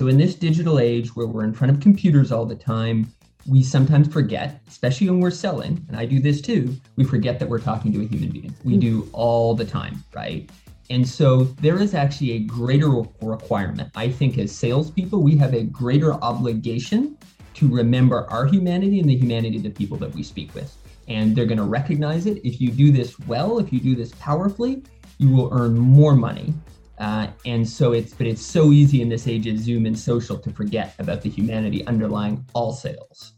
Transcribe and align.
So, 0.00 0.06
in 0.06 0.16
this 0.16 0.34
digital 0.34 0.78
age 0.78 1.14
where 1.14 1.26
we're 1.26 1.44
in 1.44 1.52
front 1.52 1.74
of 1.74 1.78
computers 1.78 2.32
all 2.32 2.46
the 2.46 2.54
time, 2.54 3.12
we 3.46 3.62
sometimes 3.62 4.08
forget, 4.08 4.62
especially 4.66 5.10
when 5.10 5.20
we're 5.20 5.30
selling, 5.30 5.84
and 5.88 5.94
I 5.94 6.06
do 6.06 6.20
this 6.20 6.40
too, 6.40 6.74
we 6.96 7.04
forget 7.04 7.38
that 7.38 7.46
we're 7.46 7.60
talking 7.60 7.92
to 7.92 8.00
a 8.00 8.06
human 8.06 8.30
being. 8.30 8.54
We 8.64 8.76
hmm. 8.76 8.80
do 8.80 9.10
all 9.12 9.54
the 9.54 9.66
time, 9.66 10.02
right? 10.14 10.48
And 10.88 11.06
so 11.06 11.44
there 11.60 11.78
is 11.78 11.92
actually 11.92 12.30
a 12.30 12.38
greater 12.38 12.88
requirement. 13.20 13.90
I 13.94 14.08
think 14.08 14.38
as 14.38 14.52
salespeople, 14.52 15.22
we 15.22 15.36
have 15.36 15.52
a 15.52 15.64
greater 15.64 16.14
obligation 16.14 17.18
to 17.52 17.68
remember 17.68 18.26
our 18.30 18.46
humanity 18.46 19.00
and 19.00 19.08
the 19.10 19.18
humanity 19.18 19.58
of 19.58 19.64
the 19.64 19.68
people 19.68 19.98
that 19.98 20.14
we 20.14 20.22
speak 20.22 20.54
with. 20.54 20.74
And 21.08 21.36
they're 21.36 21.44
going 21.44 21.58
to 21.58 21.64
recognize 21.64 22.24
it. 22.24 22.40
If 22.42 22.58
you 22.58 22.70
do 22.70 22.90
this 22.90 23.18
well, 23.18 23.58
if 23.58 23.70
you 23.70 23.80
do 23.80 23.94
this 23.94 24.12
powerfully, 24.12 24.82
you 25.18 25.28
will 25.28 25.50
earn 25.52 25.78
more 25.78 26.14
money 26.14 26.54
uh, 27.00 27.28
and 27.46 27.66
so 27.66 27.92
it's, 27.92 28.12
but 28.12 28.26
it's 28.26 28.44
so 28.44 28.72
easy 28.72 29.00
in 29.00 29.08
this 29.08 29.26
age 29.26 29.46
of 29.46 29.58
Zoom 29.58 29.86
and 29.86 29.98
social 29.98 30.38
to 30.38 30.50
forget 30.50 30.94
about 30.98 31.22
the 31.22 31.30
humanity 31.30 31.84
underlying 31.86 32.44
all 32.52 32.72
sales. 32.72 33.32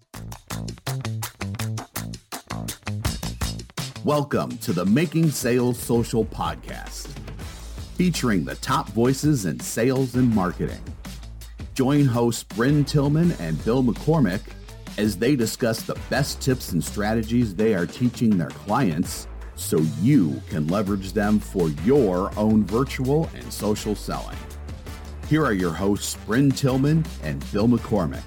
Welcome 4.05 4.59
to 4.59 4.73
the 4.73 4.85
Making 4.85 5.30
Sales 5.30 5.79
Social 5.79 6.25
podcast, 6.25 7.07
featuring 7.97 8.45
the 8.45 8.57
top 8.57 8.88
voices 8.88 9.47
in 9.47 9.61
sales 9.61 10.16
and 10.16 10.35
marketing. 10.35 10.83
Join 11.74 12.05
hosts 12.05 12.43
Brynne 12.43 12.85
Tillman 12.85 13.30
and 13.38 13.65
Bill 13.65 13.85
McCormick 13.85 14.41
as 14.99 15.16
they 15.16 15.37
discuss 15.37 15.83
the 15.83 15.95
best 16.10 16.43
tips 16.43 16.73
and 16.73 16.83
strategies 16.83 17.55
they 17.55 17.74
are 17.74 17.87
teaching 17.87 18.37
their 18.37 18.51
clients 18.51 19.29
so 19.56 19.79
you 20.01 20.41
can 20.48 20.66
leverage 20.69 21.12
them 21.12 21.38
for 21.38 21.69
your 21.84 22.30
own 22.38 22.65
virtual 22.65 23.29
and 23.34 23.52
social 23.52 23.95
selling. 23.95 24.37
Here 25.29 25.45
are 25.45 25.52
your 25.52 25.73
hosts, 25.73 26.16
Brynne 26.27 26.56
Tillman 26.56 27.05
and 27.23 27.45
Bill 27.52 27.68
McCormick. 27.68 28.23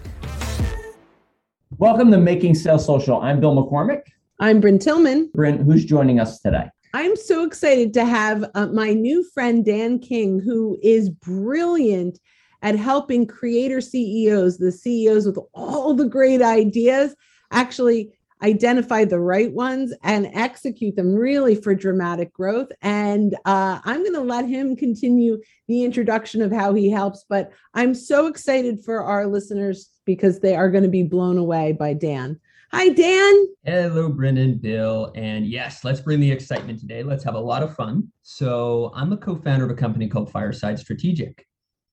Welcome 1.77 2.09
to 2.11 2.17
Making 2.17 2.55
Sales 2.55 2.85
Social. 2.85 3.21
I'm 3.21 3.39
Bill 3.39 3.55
McCormick. 3.55 4.01
I'm 4.39 4.61
Brynne 4.61 4.79
Tillman. 4.79 5.29
Brynne, 5.35 5.63
who's 5.63 5.85
joining 5.85 6.19
us 6.19 6.39
today? 6.39 6.69
I'm 6.93 7.15
so 7.17 7.45
excited 7.45 7.93
to 7.95 8.05
have 8.05 8.49
uh, 8.55 8.67
my 8.67 8.93
new 8.93 9.23
friend, 9.33 9.65
Dan 9.65 9.99
King, 9.99 10.39
who 10.39 10.77
is 10.81 11.09
brilliant 11.09 12.19
at 12.61 12.75
helping 12.75 13.27
creator 13.27 13.81
CEOs, 13.81 14.57
the 14.57 14.71
CEOs 14.71 15.25
with 15.25 15.37
all 15.53 15.93
the 15.93 16.07
great 16.07 16.41
ideas, 16.41 17.15
actually 17.51 18.14
identify 18.43 19.05
the 19.05 19.19
right 19.19 19.51
ones 19.51 19.93
and 20.03 20.29
execute 20.33 20.95
them 20.95 21.15
really 21.15 21.55
for 21.55 21.73
dramatic 21.73 22.33
growth. 22.33 22.71
And 22.81 23.35
uh, 23.45 23.79
I'm 23.83 24.01
going 24.01 24.13
to 24.13 24.21
let 24.21 24.47
him 24.47 24.75
continue 24.75 25.41
the 25.67 25.83
introduction 25.83 26.41
of 26.41 26.51
how 26.51 26.73
he 26.73 26.89
helps. 26.89 27.25
But 27.27 27.51
I'm 27.73 27.95
so 27.95 28.27
excited 28.27 28.83
for 28.83 29.03
our 29.03 29.27
listeners 29.27 29.89
because 30.05 30.39
they 30.39 30.55
are 30.55 30.69
going 30.69 30.83
to 30.83 30.89
be 30.89 31.03
blown 31.03 31.37
away 31.37 31.71
by 31.71 31.93
Dan. 31.93 32.39
Hi, 32.71 32.89
Dan. 32.89 33.47
Hello, 33.63 34.09
Brendan, 34.09 34.57
Bill. 34.57 35.11
And 35.15 35.45
yes, 35.47 35.83
let's 35.83 36.01
bring 36.01 36.19
the 36.19 36.31
excitement 36.31 36.79
today. 36.79 37.03
Let's 37.03 37.23
have 37.23 37.35
a 37.35 37.39
lot 37.39 37.63
of 37.63 37.75
fun. 37.75 38.11
So, 38.21 38.91
I'm 38.93 39.13
a 39.13 39.17
co 39.17 39.35
founder 39.37 39.63
of 39.63 39.71
a 39.71 39.75
company 39.75 40.09
called 40.09 40.31
Fireside 40.31 40.77
Strategic. 40.77 41.47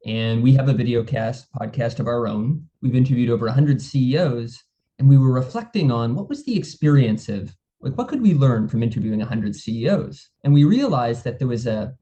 And 0.07 0.43
we 0.43 0.53
have 0.55 0.69
a 0.69 0.73
video 0.73 1.05
cast 1.05 1.53
podcast 1.53 2.01
of 2.01 2.09
our 2.09 2.27
own. 2.27 2.67
We've 2.81 2.97
interviewed 2.97 3.31
over 3.31 3.47
100 3.47 3.81
CEOs 3.81 4.65
and 5.03 5.09
we 5.09 5.19
were 5.19 5.33
reflecting 5.33 5.91
on 5.91 6.15
what 6.15 6.29
was 6.29 6.45
the 6.45 6.57
experience 6.57 7.29
of 7.29 7.57
like 7.81 7.99
what 7.99 8.07
could 8.07 8.23
we 8.23 8.35
learn 8.35 8.69
from 8.69 8.85
interviewing 8.85 9.19
100 9.19 9.57
CEOs 9.57 10.29
and 10.45 10.55
we 10.55 10.63
realized 10.63 11.25
that 11.25 11.41
there 11.41 11.49
was 11.49 11.67
a 11.67 11.93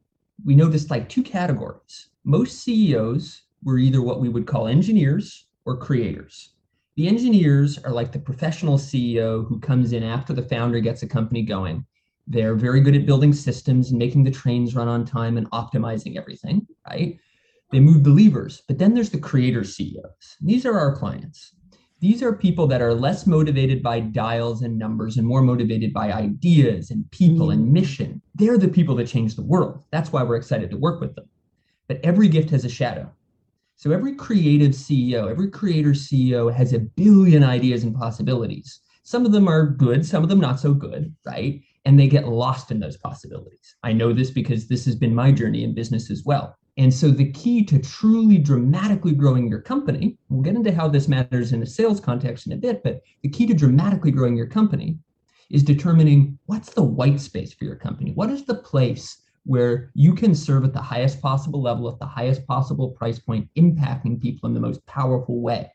we 0.44 0.54
noticed 0.54 0.90
like 0.90 1.08
two 1.08 1.22
categories. 1.22 2.08
Most 2.24 2.62
CEOs 2.62 3.42
were 3.62 3.78
either 3.78 4.02
what 4.02 4.20
we 4.20 4.28
would 4.28 4.46
call 4.46 4.68
engineers 4.68 5.46
or 5.64 5.78
creators. 5.78 6.50
The 6.96 7.08
engineers 7.08 7.78
are 7.78 7.90
like 7.90 8.12
the 8.12 8.18
professional 8.18 8.76
CEO 8.76 9.48
who 9.48 9.58
comes 9.60 9.94
in 9.94 10.02
after 10.02 10.34
the 10.34 10.42
founder 10.42 10.80
gets 10.80 11.02
a 11.02 11.08
company 11.08 11.42
going. 11.42 11.86
They're 12.26 12.54
very 12.54 12.82
good 12.82 12.94
at 12.94 13.06
building 13.06 13.32
systems 13.32 13.90
and 13.90 13.98
making 13.98 14.24
the 14.24 14.30
trains 14.30 14.74
run 14.74 14.88
on 14.88 15.06
time 15.06 15.38
and 15.38 15.50
optimizing 15.52 16.18
everything 16.18 16.66
right? 16.86 17.18
They 17.72 17.80
move 17.80 18.04
the 18.04 18.10
levers 18.10 18.62
but 18.68 18.76
then 18.76 18.92
there's 18.92 19.10
the 19.10 19.18
creator 19.18 19.64
CEOs 19.64 20.36
these 20.42 20.66
are 20.66 20.78
our 20.78 20.94
clients 20.94 21.54
these 22.00 22.22
are 22.22 22.32
people 22.32 22.66
that 22.66 22.80
are 22.80 22.94
less 22.94 23.26
motivated 23.26 23.82
by 23.82 24.00
dials 24.00 24.62
and 24.62 24.78
numbers 24.78 25.18
and 25.18 25.26
more 25.26 25.42
motivated 25.42 25.92
by 25.92 26.12
ideas 26.12 26.90
and 26.90 27.08
people 27.10 27.48
mm. 27.48 27.52
and 27.52 27.72
mission. 27.72 28.22
They're 28.34 28.58
the 28.58 28.68
people 28.68 28.94
that 28.96 29.06
change 29.06 29.36
the 29.36 29.42
world. 29.42 29.82
That's 29.90 30.10
why 30.10 30.22
we're 30.22 30.36
excited 30.36 30.70
to 30.70 30.78
work 30.78 31.00
with 31.00 31.14
them. 31.14 31.28
But 31.88 32.00
every 32.02 32.28
gift 32.28 32.48
has 32.50 32.64
a 32.64 32.70
shadow. 32.70 33.10
So 33.76 33.90
every 33.92 34.14
creative 34.14 34.72
CEO, 34.72 35.30
every 35.30 35.50
creator 35.50 35.90
CEO 35.90 36.52
has 36.52 36.72
a 36.72 36.80
billion 36.80 37.44
ideas 37.44 37.84
and 37.84 37.94
possibilities. 37.94 38.80
Some 39.02 39.26
of 39.26 39.32
them 39.32 39.48
are 39.48 39.66
good, 39.66 40.06
some 40.06 40.22
of 40.22 40.28
them 40.28 40.40
not 40.40 40.60
so 40.60 40.72
good, 40.72 41.14
right? 41.26 41.60
And 41.84 41.98
they 41.98 42.08
get 42.08 42.28
lost 42.28 42.70
in 42.70 42.80
those 42.80 42.96
possibilities. 42.96 43.76
I 43.82 43.92
know 43.92 44.12
this 44.12 44.30
because 44.30 44.68
this 44.68 44.84
has 44.86 44.96
been 44.96 45.14
my 45.14 45.32
journey 45.32 45.64
in 45.64 45.74
business 45.74 46.10
as 46.10 46.24
well. 46.24 46.56
And 46.76 46.92
so 46.92 47.10
the 47.10 47.32
key 47.32 47.64
to 47.66 47.78
truly 47.78 48.38
dramatically 48.38 49.12
growing 49.12 49.48
your 49.48 49.60
company, 49.60 50.16
we'll 50.28 50.42
get 50.42 50.54
into 50.54 50.72
how 50.72 50.88
this 50.88 51.08
matters 51.08 51.52
in 51.52 51.62
a 51.62 51.66
sales 51.66 52.00
context 52.00 52.46
in 52.46 52.52
a 52.52 52.56
bit, 52.56 52.82
but 52.82 53.02
the 53.22 53.28
key 53.28 53.46
to 53.46 53.54
dramatically 53.54 54.10
growing 54.10 54.36
your 54.36 54.46
company 54.46 54.96
is 55.50 55.62
determining 55.64 56.38
what's 56.46 56.70
the 56.70 56.82
white 56.82 57.20
space 57.20 57.52
for 57.52 57.64
your 57.64 57.76
company? 57.76 58.12
What 58.12 58.30
is 58.30 58.44
the 58.44 58.54
place 58.54 59.22
where 59.44 59.90
you 59.94 60.14
can 60.14 60.34
serve 60.34 60.64
at 60.64 60.72
the 60.72 60.80
highest 60.80 61.20
possible 61.20 61.60
level, 61.60 61.88
at 61.88 61.98
the 61.98 62.06
highest 62.06 62.46
possible 62.46 62.90
price 62.90 63.18
point, 63.18 63.48
impacting 63.56 64.20
people 64.20 64.48
in 64.48 64.54
the 64.54 64.60
most 64.60 64.84
powerful 64.86 65.40
way? 65.40 65.72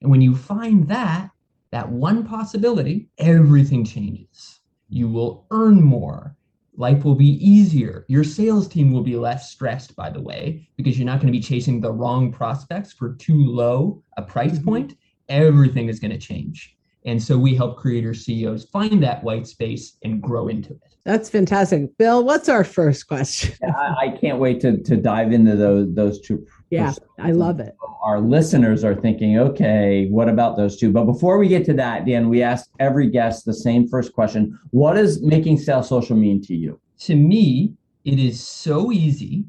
And 0.00 0.10
when 0.10 0.22
you 0.22 0.34
find 0.34 0.88
that, 0.88 1.30
that 1.70 1.90
one 1.90 2.24
possibility, 2.24 3.10
everything 3.18 3.84
changes. 3.84 4.60
You 4.88 5.08
will 5.08 5.46
earn 5.50 5.82
more 5.82 6.37
life 6.78 7.04
will 7.04 7.16
be 7.16 7.44
easier. 7.44 8.06
Your 8.08 8.24
sales 8.24 8.68
team 8.68 8.92
will 8.92 9.02
be 9.02 9.16
less 9.16 9.50
stressed, 9.50 9.94
by 9.96 10.10
the 10.10 10.20
way, 10.20 10.66
because 10.76 10.96
you're 10.96 11.06
not 11.06 11.20
going 11.20 11.32
to 11.32 11.38
be 11.38 11.42
chasing 11.42 11.80
the 11.80 11.92
wrong 11.92 12.32
prospects 12.32 12.92
for 12.92 13.14
too 13.14 13.44
low 13.44 14.02
a 14.16 14.22
price 14.22 14.52
mm-hmm. 14.52 14.68
point. 14.68 14.96
Everything 15.28 15.88
is 15.88 15.98
going 15.98 16.12
to 16.12 16.18
change. 16.18 16.76
And 17.04 17.22
so 17.22 17.36
we 17.36 17.54
help 17.54 17.78
creator 17.78 18.14
CEOs 18.14 18.66
find 18.66 19.02
that 19.02 19.22
white 19.24 19.46
space 19.46 19.96
and 20.04 20.22
grow 20.22 20.48
into 20.48 20.70
it. 20.70 20.96
That's 21.04 21.28
fantastic. 21.28 21.96
Bill, 21.96 22.24
what's 22.24 22.48
our 22.48 22.64
first 22.64 23.08
question? 23.08 23.54
I, 23.76 23.94
I, 24.00 24.18
can't 24.20 24.38
wait 24.38 24.60
to, 24.60 24.78
to 24.82 24.96
dive 24.96 25.32
into 25.32 25.56
those, 25.56 25.94
those 25.94 26.20
two. 26.20 26.46
Yeah, 26.70 26.92
I 27.18 27.32
love 27.32 27.60
it. 27.60 27.76
Our 28.02 28.20
listeners 28.20 28.84
are 28.84 28.94
thinking, 28.94 29.38
okay, 29.38 30.06
what 30.10 30.28
about 30.28 30.56
those 30.56 30.76
two? 30.76 30.92
But 30.92 31.04
before 31.04 31.38
we 31.38 31.48
get 31.48 31.64
to 31.66 31.72
that, 31.74 32.04
Dan, 32.06 32.28
we 32.28 32.42
ask 32.42 32.68
every 32.78 33.08
guest 33.08 33.44
the 33.44 33.54
same 33.54 33.88
first 33.88 34.12
question 34.12 34.58
What 34.70 34.94
does 34.94 35.22
making 35.22 35.58
sales 35.58 35.88
social 35.88 36.16
mean 36.16 36.42
to 36.42 36.54
you? 36.54 36.80
To 37.00 37.16
me, 37.16 37.72
it 38.04 38.18
is 38.18 38.40
so 38.40 38.92
easy 38.92 39.44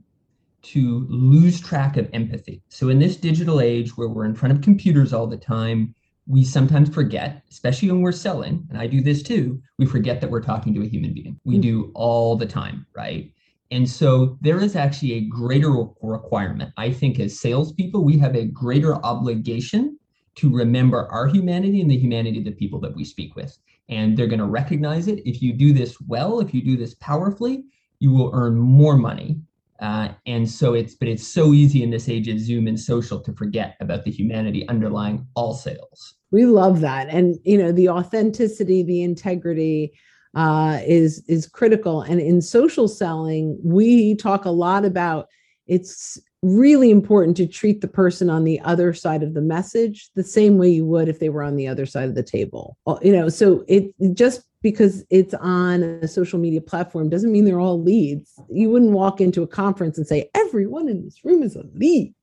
to 0.62 1.06
lose 1.10 1.60
track 1.60 1.98
of 1.98 2.10
empathy. 2.14 2.62
So, 2.70 2.90
in 2.90 3.00
this 3.00 3.16
digital 3.16 3.60
age 3.60 3.98
where 3.98 4.10
we're 4.10 4.26
in 4.26 4.36
front 4.36 4.56
of 4.56 4.62
computers 4.62 5.14
all 5.14 5.28
the 5.28 5.38
time, 5.38 5.96
we 6.28 6.44
sometimes 6.44 6.94
forget, 6.94 7.42
especially 7.50 7.92
when 7.92 8.02
we're 8.02 8.12
selling, 8.12 8.66
and 8.70 8.78
I 8.78 8.86
do 8.86 9.02
this 9.02 9.24
too, 9.24 9.62
we 9.80 9.86
forget 9.86 10.22
that 10.22 10.30
we're 10.30 10.44
talking 10.44 10.74
to 10.76 10.84
a 10.84 10.88
human 10.88 11.14
being. 11.14 11.40
We 11.44 11.56
mm-hmm. 11.56 11.62
do 11.62 11.92
all 11.96 12.36
the 12.36 12.46
time, 12.46 12.86
right? 12.96 13.32
And 13.72 13.88
so 13.88 14.38
there 14.42 14.60
is 14.60 14.76
actually 14.76 15.14
a 15.14 15.22
greater 15.22 15.72
requirement. 16.02 16.74
I 16.78 16.92
think 16.92 17.20
as 17.20 17.40
salespeople, 17.40 18.04
we 18.04 18.18
have 18.18 18.36
a 18.36 18.46
greater 18.46 18.96
obligation 19.06 20.00
to 20.36 20.50
remember 20.52 21.08
our 21.12 21.28
humanity 21.28 21.82
and 21.82 21.92
the 21.92 21.98
humanity 21.98 22.40
of 22.40 22.46
the 22.46 22.52
people 22.52 22.80
that 22.82 22.96
we 22.96 23.04
speak 23.04 23.36
with. 23.36 23.58
And 23.90 24.18
they're 24.18 24.28
going 24.28 24.40
to 24.40 24.46
recognize 24.46 25.08
it. 25.08 25.28
If 25.28 25.42
you 25.42 25.54
do 25.54 25.74
this 25.74 26.00
well, 26.02 26.40
if 26.40 26.54
you 26.54 26.64
do 26.64 26.78
this 26.78 26.96
powerfully, 26.96 27.66
you 28.00 28.12
will 28.12 28.32
earn 28.34 28.58
more 28.58 28.98
money 28.98 29.42
uh, 29.80 30.10
and 30.26 30.50
so 30.50 30.74
it's, 30.74 30.96
but 30.96 31.08
it's 31.08 31.26
so 31.26 31.54
easy 31.54 31.84
in 31.84 31.90
this 31.90 32.10
age 32.10 32.28
of 32.28 32.40
Zoom 32.40 32.68
and 32.68 32.80
social 32.80 33.20
to 33.22 33.34
forget 33.34 33.78
about 33.80 34.04
the 34.04 34.12
humanity 34.12 34.68
underlying 34.68 35.26
all 35.36 35.54
sales. 35.54 36.16
We 36.32 36.46
love 36.46 36.82
that, 36.82 37.08
and 37.10 37.38
you 37.44 37.58
know 37.58 37.72
the 37.72 37.90
authenticity, 37.90 38.84
the 38.84 39.02
integrity 39.02 39.94
uh, 40.36 40.80
is 40.86 41.24
is 41.28 41.48
critical. 41.48 42.02
And 42.02 42.20
in 42.20 42.42
social 42.42 42.88
selling, 42.88 43.60
we 43.64 44.16
talk 44.16 44.46
a 44.46 44.52
lot 44.52 44.86
about 44.86 45.28
it's 45.68 46.20
really 46.42 46.90
important 46.90 47.36
to 47.38 47.46
treat 47.46 47.82
the 47.82 47.88
person 47.88 48.30
on 48.30 48.46
the 48.46 48.60
other 48.62 48.94
side 48.94 49.24
of 49.24 49.34
the 49.34 49.42
message 49.42 50.10
the 50.16 50.24
same 50.24 50.58
way 50.58 50.70
you 50.70 50.86
would 50.86 51.10
if 51.10 51.20
they 51.20 51.30
were 51.30 51.44
on 51.44 51.58
the 51.58 51.68
other 51.68 51.86
side 51.86 52.08
of 52.08 52.16
the 52.16 52.24
table. 52.24 52.78
You 53.02 53.12
know, 53.12 53.30
so 53.30 53.66
it 53.68 53.94
just 54.14 54.44
because 54.62 55.04
it's 55.10 55.34
on 55.36 55.84
a 55.84 56.08
social 56.08 56.40
media 56.40 56.62
platform 56.62 57.10
doesn't 57.10 57.32
mean 57.32 57.46
they're 57.46 57.60
all 57.60 57.82
leads. 57.82 58.34
You 58.50 58.70
wouldn't 58.70 58.92
walk 58.92 59.22
into 59.22 59.42
a 59.44 59.48
conference 59.48 59.98
and 59.98 60.08
say 60.08 60.30
everyone 60.36 60.90
in 60.90 61.04
this 61.04 61.24
room 61.24 61.44
is 61.44 61.56
a 61.56 61.64
lead, 61.74 62.14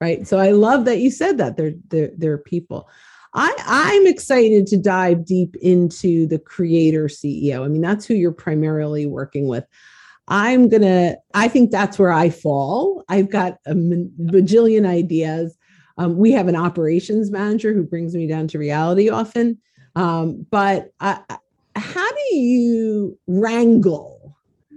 right? 0.00 0.26
So 0.26 0.38
I 0.38 0.50
love 0.50 0.84
that 0.84 0.98
you 0.98 1.10
said 1.10 1.38
that 1.38 1.56
they're 1.56 1.74
they're, 1.88 2.10
they're 2.16 2.38
people. 2.38 2.88
I, 3.34 3.54
I'm 3.66 4.06
excited 4.06 4.66
to 4.68 4.76
dive 4.76 5.24
deep 5.24 5.54
into 5.56 6.26
the 6.26 6.38
creator 6.38 7.04
CEO. 7.04 7.64
I 7.64 7.68
mean, 7.68 7.82
that's 7.82 8.06
who 8.06 8.14
you're 8.14 8.32
primarily 8.32 9.06
working 9.06 9.48
with. 9.48 9.64
I'm 10.28 10.68
gonna. 10.68 11.16
I 11.34 11.48
think 11.48 11.70
that's 11.70 11.98
where 11.98 12.12
I 12.12 12.30
fall. 12.30 13.04
I've 13.08 13.30
got 13.30 13.58
a 13.66 13.74
bajillion 13.74 14.86
ideas. 14.86 15.56
Um, 15.96 16.16
we 16.16 16.32
have 16.32 16.48
an 16.48 16.56
operations 16.56 17.30
manager 17.30 17.72
who 17.72 17.82
brings 17.82 18.14
me 18.14 18.26
down 18.26 18.46
to 18.48 18.58
reality 18.58 19.08
often. 19.08 19.58
Um, 19.96 20.46
but 20.50 20.92
uh, 21.00 21.18
how 21.74 22.08
do 22.12 22.36
you 22.36 23.18
wrangle? 23.26 24.36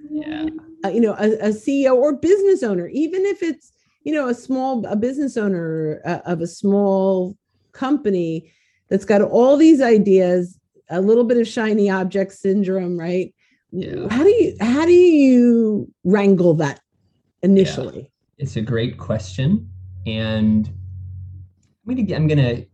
Yeah. 0.09 0.48
Uh, 0.83 0.89
you 0.89 1.00
know, 1.00 1.13
a, 1.13 1.33
a, 1.33 1.50
CEO 1.50 1.95
or 1.95 2.13
business 2.13 2.63
owner, 2.63 2.88
even 2.88 3.24
if 3.25 3.44
it's 3.44 3.71
you 4.03 4.13
know 4.13 4.30
a 4.30 4.33
small 4.33 4.83
a 4.88 4.95
business 4.95 5.38
owner 5.38 6.01
uh, 6.06 6.19
of 6.25 6.42
a 6.42 6.48
small 6.48 7.38
company 7.74 8.52
that's 8.90 9.06
got 9.06 9.22
all 9.22 9.58
these 9.58 9.82
ideas, 9.82 10.60
a 10.90 11.02
little 11.02 11.24
bit 11.24 11.38
of 11.38 11.48
shiny 11.48 11.90
object 11.90 12.34
syndrome, 12.34 13.00
right? 13.00 13.34
Yeah. 13.72 14.08
How 14.10 14.24
do 14.24 14.30
you 14.30 14.56
how 14.60 14.86
do 14.86 14.92
you 14.92 15.92
wrangle 16.04 16.54
that 16.56 16.82
initially? 17.42 18.02
Yeah. 18.02 18.44
It's 18.44 18.56
a 18.58 18.62
great 18.62 18.98
question, 18.98 19.70
and 20.06 20.70
I'm 21.88 21.96
gonna 21.96 22.16
I'm 22.16 22.28
gonna 22.28 22.66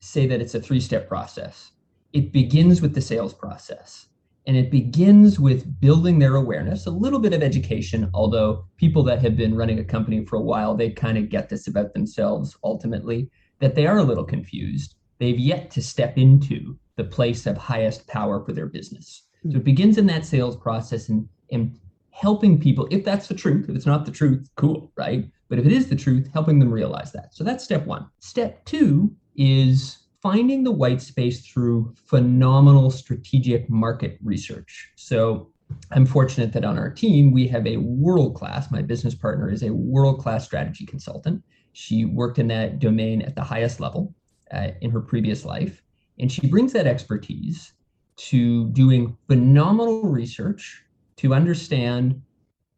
say 0.00 0.26
that 0.26 0.40
it's 0.40 0.54
a 0.54 0.60
three 0.60 0.80
step 0.80 1.08
process. 1.08 1.72
It 2.12 2.32
begins 2.32 2.82
with 2.82 2.94
the 2.94 3.00
sales 3.00 3.34
process. 3.34 4.08
And 4.48 4.56
it 4.56 4.70
begins 4.70 5.40
with 5.40 5.80
building 5.80 6.20
their 6.20 6.36
awareness, 6.36 6.86
a 6.86 6.90
little 6.90 7.18
bit 7.18 7.32
of 7.32 7.42
education, 7.42 8.08
although 8.14 8.64
people 8.76 9.02
that 9.02 9.20
have 9.20 9.36
been 9.36 9.56
running 9.56 9.80
a 9.80 9.84
company 9.84 10.24
for 10.24 10.36
a 10.36 10.40
while, 10.40 10.76
they 10.76 10.90
kind 10.90 11.18
of 11.18 11.28
get 11.28 11.48
this 11.48 11.66
about 11.66 11.92
themselves 11.94 12.56
ultimately, 12.62 13.28
that 13.60 13.74
they 13.74 13.86
are 13.86 13.98
a 13.98 14.04
little 14.04 14.24
confused. 14.24 14.94
They've 15.18 15.38
yet 15.38 15.70
to 15.72 15.82
step 15.82 16.18
into 16.18 16.78
the 16.96 17.04
place 17.04 17.46
of 17.46 17.56
highest 17.56 18.06
power 18.06 18.44
for 18.44 18.52
their 18.52 18.66
business. 18.66 19.22
So 19.44 19.50
it 19.50 19.58
hmm. 19.58 19.60
begins 19.60 19.98
in 19.98 20.06
that 20.06 20.26
sales 20.26 20.56
process 20.56 21.08
and, 21.08 21.28
and 21.50 21.78
helping 22.10 22.58
people, 22.58 22.88
if 22.90 23.04
that's 23.04 23.28
the 23.28 23.34
truth, 23.34 23.68
if 23.68 23.76
it's 23.76 23.86
not 23.86 24.06
the 24.06 24.12
truth, 24.12 24.48
cool, 24.56 24.90
right? 24.96 25.30
But 25.48 25.58
if 25.58 25.66
it 25.66 25.72
is 25.72 25.88
the 25.88 25.96
truth, 25.96 26.28
helping 26.32 26.58
them 26.58 26.72
realize 26.72 27.12
that. 27.12 27.34
So 27.34 27.44
that's 27.44 27.62
step 27.62 27.86
one. 27.86 28.06
Step 28.18 28.64
two 28.64 29.14
is 29.36 29.98
finding 30.22 30.64
the 30.64 30.72
white 30.72 31.02
space 31.02 31.46
through 31.46 31.94
phenomenal 32.06 32.90
strategic 32.90 33.68
market 33.70 34.18
research. 34.24 34.90
So 34.96 35.50
I'm 35.92 36.06
fortunate 36.06 36.52
that 36.54 36.64
on 36.64 36.78
our 36.78 36.90
team, 36.90 37.32
we 37.32 37.46
have 37.48 37.66
a 37.66 37.76
world 37.76 38.34
class, 38.34 38.70
my 38.70 38.82
business 38.82 39.14
partner 39.14 39.50
is 39.50 39.62
a 39.62 39.72
world 39.72 40.20
class 40.20 40.44
strategy 40.44 40.86
consultant. 40.86 41.42
She 41.78 42.06
worked 42.06 42.38
in 42.38 42.48
that 42.48 42.78
domain 42.78 43.20
at 43.20 43.34
the 43.34 43.42
highest 43.42 43.80
level 43.80 44.14
uh, 44.50 44.68
in 44.80 44.90
her 44.90 45.02
previous 45.02 45.44
life. 45.44 45.82
And 46.18 46.32
she 46.32 46.46
brings 46.48 46.72
that 46.72 46.86
expertise 46.86 47.74
to 48.16 48.70
doing 48.70 49.14
phenomenal 49.28 50.04
research 50.04 50.82
to 51.16 51.34
understand 51.34 52.22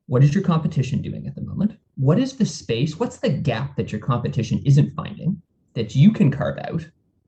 what 0.07 0.25
is 0.25 0.35
your 0.35 0.43
competition 0.43 1.01
doing 1.01 1.29
at 1.29 1.37
the 1.37 1.43
moment? 1.43 1.79
What 1.95 2.19
is 2.19 2.35
the 2.35 2.45
space? 2.45 2.99
What's 2.99 3.19
the 3.19 3.29
gap 3.29 3.77
that 3.77 3.93
your 3.93 4.01
competition 4.01 4.61
isn't 4.67 4.97
finding 4.97 5.41
that 5.75 5.95
you 5.95 6.11
can 6.11 6.33
carve 6.33 6.59
out 6.67 6.85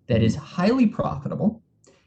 that 0.08 0.24
is 0.24 0.34
highly 0.34 0.88
profitable 0.88 1.62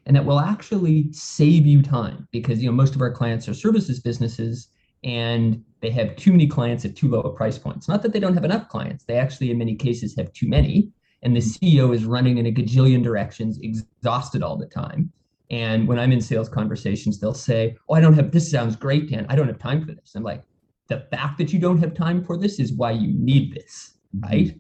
and 0.06 0.14
that 0.14 0.26
will 0.26 0.42
actually 0.42 1.10
save 1.14 1.66
you 1.66 1.82
time 1.82 2.28
because 2.34 2.62
you 2.62 2.70
know 2.70 2.76
most 2.76 2.96
of 2.96 3.02
our 3.02 3.14
clients 3.14 3.48
are 3.48 3.54
services 3.54 4.02
businesses 4.02 4.68
and 5.04 5.64
they 5.82 5.90
have 5.90 6.16
too 6.16 6.32
many 6.32 6.48
clients 6.48 6.86
at 6.86 6.96
too 6.96 7.10
low 7.10 7.22
a 7.22 7.34
price 7.34 7.58
points. 7.58 7.88
Not 7.88 8.02
that 8.04 8.14
they 8.14 8.20
don't 8.20 8.34
have 8.34 8.46
enough 8.46 8.70
clients, 8.70 9.04
they 9.04 9.18
actually 9.18 9.52
in 9.52 9.58
many 9.58 9.76
cases 9.76 10.16
have 10.18 10.32
too 10.34 10.48
many 10.48 10.92
and 11.24 11.36
the 11.36 11.40
CEO 11.40 11.96
is 11.96 12.06
running 12.06 12.38
in 12.38 12.46
a 12.46 12.52
gajillion 12.52 13.02
directions, 13.02 13.58
exhausted 13.62 14.44
all 14.44 14.58
the 14.58 14.66
time. 14.66 15.12
And 15.50 15.88
when 15.88 15.98
I'm 15.98 16.12
in 16.12 16.22
sales 16.22 16.50
conversations, 16.50 17.20
they'll 17.20 17.34
say, 17.34 17.78
Oh, 17.88 17.96
I 17.96 18.02
don't 18.02 18.14
have 18.14 18.32
this 18.32 18.52
sounds 18.52 18.76
great, 18.76 19.10
Dan. 19.10 19.26
I 19.30 19.36
don't 19.36 19.48
have 19.48 19.60
time 19.60 19.86
for 19.86 19.94
this. 19.94 20.14
I'm 20.16 20.24
like, 20.24 20.44
the 20.90 21.08
fact 21.12 21.38
that 21.38 21.54
you 21.54 21.60
don't 21.60 21.78
have 21.78 21.94
time 21.94 22.24
for 22.24 22.38
this 22.38 22.60
is 22.60 22.74
why 22.74 22.92
you 22.92 23.14
need 23.14 23.56
this, 23.56 23.94
right? 24.20 24.56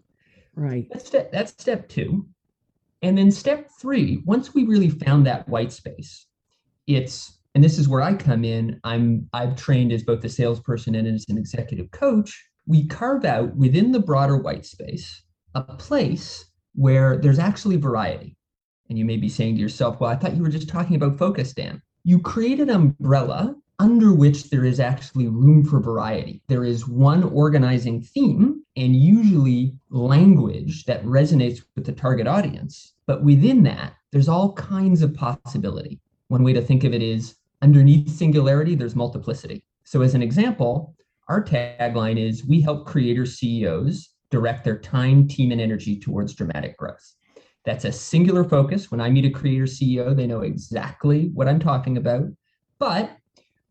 Right. 0.55 0.87
That's 0.91 1.05
step, 1.05 1.31
that's 1.31 1.51
step 1.51 1.89
two. 1.89 2.25
And 3.01 3.17
then 3.17 3.31
step 3.31 3.69
three, 3.81 4.23
once 4.25 4.53
we 4.53 4.63
really 4.63 4.89
found 4.89 5.25
that 5.25 5.47
white 5.49 5.73
space, 5.73 6.27
it's 6.87 7.39
and 7.55 7.63
this 7.63 7.77
is 7.77 7.87
where 7.87 8.01
I 8.01 8.15
come 8.15 8.43
in. 8.43 8.79
I'm 8.83 9.29
I've 9.33 9.55
trained 9.55 9.91
as 9.91 10.03
both 10.03 10.23
a 10.23 10.29
salesperson 10.29 10.95
and 10.95 11.07
as 11.07 11.25
an 11.29 11.37
executive 11.37 11.91
coach. 11.91 12.43
We 12.65 12.87
carve 12.87 13.25
out 13.25 13.55
within 13.55 13.91
the 13.91 13.99
broader 13.99 14.37
white 14.37 14.65
space 14.65 15.21
a 15.55 15.61
place 15.61 16.45
where 16.73 17.17
there's 17.17 17.39
actually 17.39 17.77
variety. 17.77 18.35
And 18.89 18.97
you 18.97 19.05
may 19.05 19.17
be 19.17 19.29
saying 19.29 19.55
to 19.55 19.61
yourself, 19.61 19.99
well, 19.99 20.09
I 20.09 20.15
thought 20.15 20.35
you 20.35 20.41
were 20.41 20.49
just 20.49 20.69
talking 20.69 20.95
about 20.95 21.17
focus, 21.17 21.53
Dan. 21.53 21.81
You 22.03 22.19
create 22.19 22.59
an 22.59 22.69
umbrella 22.69 23.55
under 23.79 24.13
which 24.13 24.49
there 24.49 24.65
is 24.65 24.79
actually 24.79 25.27
room 25.27 25.63
for 25.63 25.79
variety. 25.79 26.41
There 26.47 26.63
is 26.63 26.87
one 26.87 27.23
organizing 27.23 28.01
theme 28.01 28.63
and 28.75 28.95
usually 28.95 29.75
language 29.89 30.85
that 30.85 31.03
resonates 31.03 31.61
with 31.75 31.85
the 31.85 31.91
target 31.91 32.27
audience. 32.27 32.93
But 33.05 33.23
within 33.23 33.63
that, 33.63 33.93
there's 34.11 34.29
all 34.29 34.53
kinds 34.53 35.01
of 35.01 35.13
possibility. 35.13 35.99
One 36.27 36.43
way 36.43 36.53
to 36.53 36.61
think 36.61 36.83
of 36.83 36.93
it 36.93 37.03
is 37.03 37.35
underneath 37.63 38.09
singularity, 38.09 38.75
there's 38.75 38.95
multiplicity. 38.95 39.63
So, 39.85 40.01
as 40.01 40.13
an 40.13 40.21
example, 40.21 40.95
our 41.29 41.43
tagline 41.43 42.19
is 42.19 42.45
We 42.45 42.61
help 42.61 42.85
creators, 42.85 43.39
CEOs 43.39 44.09
direct 44.29 44.63
their 44.63 44.77
time, 44.77 45.27
team, 45.27 45.51
and 45.51 45.61
energy 45.61 45.97
towards 45.97 46.33
dramatic 46.33 46.77
growth. 46.77 47.13
That's 47.65 47.85
a 47.85 47.91
singular 47.91 48.43
focus. 48.43 48.91
When 48.91 48.99
I 48.99 49.09
meet 49.09 49.25
a 49.25 49.29
creator 49.29 49.63
CEO, 49.63 50.15
they 50.15 50.27
know 50.27 50.41
exactly 50.41 51.29
what 51.33 51.47
I'm 51.47 51.59
talking 51.59 51.97
about. 51.97 52.25
But 52.77 53.15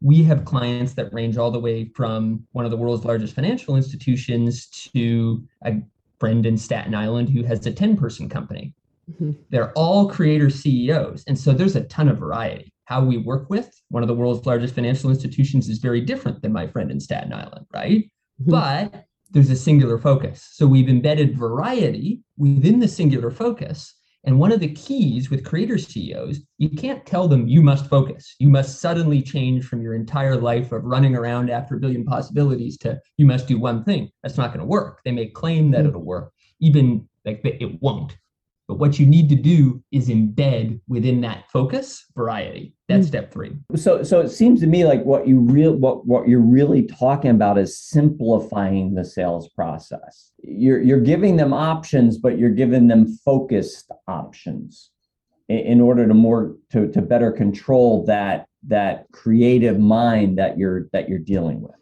we 0.00 0.22
have 0.22 0.46
clients 0.46 0.94
that 0.94 1.12
range 1.12 1.36
all 1.36 1.50
the 1.50 1.60
way 1.60 1.84
from 1.94 2.46
one 2.52 2.64
of 2.64 2.70
the 2.70 2.76
world's 2.76 3.04
largest 3.04 3.34
financial 3.34 3.76
institutions 3.76 4.66
to 4.94 5.46
a 5.64 5.74
friend 6.18 6.46
in 6.46 6.56
Staten 6.56 6.94
Island 6.94 7.28
who 7.28 7.42
has 7.42 7.66
a 7.66 7.72
10 7.72 7.96
person 7.96 8.28
company. 8.28 8.74
Mm-hmm. 9.10 9.32
They're 9.50 9.72
all 9.72 10.08
creator 10.08 10.48
CEOs. 10.48 11.24
And 11.26 11.38
so 11.38 11.52
there's 11.52 11.76
a 11.76 11.84
ton 11.84 12.08
of 12.08 12.18
variety. 12.18 12.71
How 12.84 13.04
we 13.04 13.16
work 13.16 13.48
with 13.48 13.70
one 13.88 14.02
of 14.02 14.08
the 14.08 14.14
world's 14.14 14.46
largest 14.46 14.74
financial 14.74 15.10
institutions 15.10 15.68
is 15.68 15.78
very 15.78 16.00
different 16.00 16.42
than 16.42 16.52
my 16.52 16.66
friend 16.66 16.90
in 16.90 17.00
Staten 17.00 17.32
Island, 17.32 17.66
right? 17.72 18.04
Mm-hmm. 18.40 18.50
But 18.50 19.04
there's 19.30 19.50
a 19.50 19.56
singular 19.56 19.98
focus. 19.98 20.48
So 20.52 20.66
we've 20.66 20.88
embedded 20.88 21.38
variety 21.38 22.20
within 22.36 22.80
the 22.80 22.88
singular 22.88 23.30
focus. 23.30 23.94
And 24.24 24.38
one 24.38 24.52
of 24.52 24.60
the 24.60 24.72
keys 24.72 25.30
with 25.30 25.44
creator 25.44 25.78
CEOs, 25.78 26.40
you 26.58 26.70
can't 26.70 27.04
tell 27.04 27.26
them 27.26 27.48
you 27.48 27.60
must 27.60 27.88
focus. 27.88 28.36
You 28.38 28.48
must 28.48 28.80
suddenly 28.80 29.20
change 29.20 29.64
from 29.64 29.82
your 29.82 29.94
entire 29.94 30.36
life 30.36 30.70
of 30.70 30.84
running 30.84 31.16
around 31.16 31.50
after 31.50 31.76
a 31.76 31.80
billion 31.80 32.04
possibilities 32.04 32.76
to 32.78 33.00
you 33.16 33.26
must 33.26 33.48
do 33.48 33.58
one 33.58 33.82
thing. 33.82 34.10
That's 34.22 34.36
not 34.36 34.48
going 34.48 34.60
to 34.60 34.66
work. 34.66 35.00
They 35.04 35.10
may 35.10 35.26
claim 35.26 35.72
that 35.72 35.78
mm-hmm. 35.78 35.88
it'll 35.88 36.04
work, 36.04 36.32
even 36.60 37.08
like 37.24 37.40
it 37.44 37.82
won't. 37.82 38.16
But 38.72 38.78
what 38.78 38.98
you 38.98 39.04
need 39.04 39.28
to 39.28 39.34
do 39.34 39.82
is 39.92 40.08
embed 40.08 40.80
within 40.88 41.20
that 41.20 41.44
focus 41.52 42.06
variety. 42.16 42.74
That's 42.88 43.04
mm. 43.04 43.08
step 43.08 43.30
three. 43.30 43.52
So 43.76 44.02
so 44.02 44.20
it 44.20 44.30
seems 44.30 44.60
to 44.60 44.66
me 44.66 44.86
like 44.86 45.04
what 45.04 45.28
you 45.28 45.40
real 45.40 45.74
what 45.74 46.06
what 46.06 46.26
you're 46.26 46.40
really 46.40 46.84
talking 46.84 47.32
about 47.32 47.58
is 47.58 47.78
simplifying 47.78 48.94
the 48.94 49.04
sales 49.04 49.50
process. 49.50 50.32
You're 50.42 50.80
you're 50.80 51.02
giving 51.02 51.36
them 51.36 51.52
options, 51.52 52.16
but 52.16 52.38
you're 52.38 52.48
giving 52.48 52.88
them 52.88 53.18
focused 53.22 53.92
options 54.08 54.90
in, 55.50 55.58
in 55.58 55.80
order 55.82 56.08
to 56.08 56.14
more 56.14 56.56
to 56.70 56.90
to 56.92 57.02
better 57.02 57.30
control 57.30 58.06
that 58.06 58.46
that 58.68 59.04
creative 59.12 59.78
mind 59.78 60.38
that 60.38 60.56
you're 60.56 60.88
that 60.94 61.10
you're 61.10 61.18
dealing 61.18 61.60
with. 61.60 61.81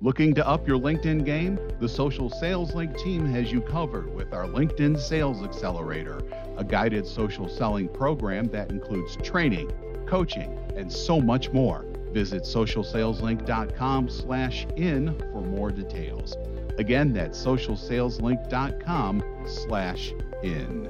Looking 0.00 0.32
to 0.34 0.46
up 0.46 0.68
your 0.68 0.78
LinkedIn 0.78 1.24
game? 1.24 1.58
The 1.80 1.88
Social 1.88 2.30
Sales 2.30 2.72
Link 2.72 2.96
team 2.96 3.26
has 3.32 3.50
you 3.50 3.60
covered 3.60 4.14
with 4.14 4.32
our 4.32 4.44
LinkedIn 4.44 4.96
Sales 4.96 5.42
Accelerator, 5.42 6.20
a 6.56 6.62
guided 6.62 7.04
social 7.04 7.48
selling 7.48 7.88
program 7.88 8.44
that 8.50 8.70
includes 8.70 9.16
training, 9.24 9.72
coaching, 10.06 10.56
and 10.76 10.92
so 10.92 11.20
much 11.20 11.50
more. 11.50 11.84
Visit 12.12 12.44
socialsaleslink.com 12.44 14.08
slash 14.08 14.68
in 14.76 15.18
for 15.32 15.40
more 15.40 15.72
details. 15.72 16.36
Again, 16.78 17.12
that's 17.12 17.36
socialsaleslink.com 17.44 19.24
slash 19.48 20.12
in. 20.44 20.88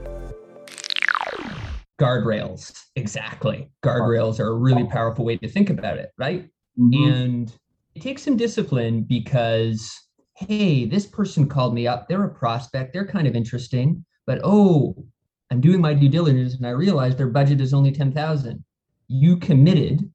Guardrails. 1.99 2.79
Exactly. 2.95 3.71
Guardrails 3.83 4.39
are 4.39 4.49
a 4.49 4.55
really 4.55 4.85
powerful 4.85 5.25
way 5.25 5.39
to 5.39 5.49
think 5.49 5.71
about 5.71 5.97
it, 5.97 6.13
right? 6.19 6.47
Mm-hmm. 6.79 7.11
And 7.11 7.53
it 7.99 8.03
takes 8.03 8.23
some 8.23 8.37
discipline 8.37 9.03
because 9.03 9.93
hey 10.35 10.85
this 10.85 11.05
person 11.05 11.49
called 11.49 11.75
me 11.75 11.89
up. 11.89 12.07
They're 12.07 12.23
a 12.23 12.33
prospect. 12.33 12.93
They're 12.93 13.05
kind 13.05 13.27
of 13.27 13.35
interesting. 13.35 14.05
But 14.25 14.41
oh 14.45 14.95
i'm 15.51 15.61
doing 15.61 15.81
my 15.81 15.95
due 15.95 16.11
diligence 16.11 16.55
and 16.55 16.67
i 16.67 16.71
realize 16.71 17.17
their 17.17 17.31
budget 17.31 17.59
is 17.59 17.73
only 17.73 17.91
10000 17.91 18.63
you 19.09 19.39
committed 19.39 20.13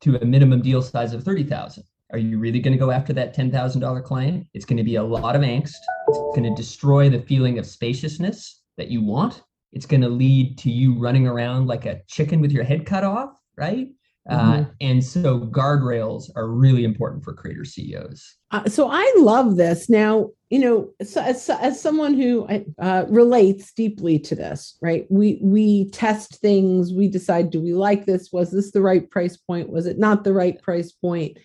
to 0.00 0.16
a 0.16 0.24
minimum 0.24 0.60
deal 0.60 0.82
size 0.82 1.14
of 1.14 1.24
30000 1.24 1.84
are 2.10 2.18
you 2.18 2.36
really 2.38 2.58
going 2.58 2.72
to 2.72 2.84
go 2.84 2.90
after 2.90 3.14
that 3.14 3.34
$10000 3.34 4.04
client? 4.04 4.46
It's 4.52 4.66
going 4.66 4.76
to 4.76 4.82
be 4.82 4.96
a 4.96 5.02
lot 5.02 5.34
of 5.34 5.40
angst. 5.40 5.78
It's 6.08 6.18
going 6.36 6.42
to 6.42 6.54
destroy 6.54 7.08
the 7.08 7.22
feeling 7.22 7.58
of 7.58 7.64
spaciousness 7.64 8.60
that 8.76 8.88
you 8.88 9.02
want. 9.02 9.42
It's 9.72 9.86
going 9.86 10.02
to 10.02 10.10
lead 10.10 10.58
to 10.58 10.70
you 10.70 10.98
running 10.98 11.26
around 11.26 11.68
like 11.68 11.86
a 11.86 12.02
chicken 12.08 12.42
with 12.42 12.52
your 12.52 12.64
head 12.64 12.84
cut 12.84 13.02
off 13.02 13.30
right 13.56 13.88
uh, 14.28 14.52
mm-hmm. 14.52 14.70
and 14.80 15.04
so 15.04 15.40
guardrails 15.40 16.30
are 16.36 16.48
really 16.48 16.84
important 16.84 17.24
for 17.24 17.32
creator 17.32 17.64
CEOs. 17.64 18.36
Uh, 18.52 18.68
so 18.68 18.88
I 18.88 19.12
love 19.18 19.56
this. 19.56 19.90
Now, 19.90 20.30
you 20.48 20.60
know, 20.60 20.90
as, 21.00 21.50
as 21.50 21.80
someone 21.80 22.14
who 22.14 22.46
uh, 22.78 23.04
relates 23.08 23.72
deeply 23.72 24.18
to 24.20 24.36
this, 24.36 24.76
right? 24.80 25.06
We 25.10 25.40
we 25.42 25.90
test 25.90 26.40
things. 26.40 26.92
We 26.92 27.08
decide, 27.08 27.50
do 27.50 27.60
we 27.60 27.72
like 27.74 28.04
this? 28.06 28.30
Was 28.32 28.52
this 28.52 28.70
the 28.70 28.82
right 28.82 29.10
price 29.10 29.36
point? 29.36 29.70
Was 29.70 29.86
it 29.86 29.98
not 29.98 30.22
the 30.22 30.34
right 30.34 30.60
price 30.62 30.92
point? 30.92 31.38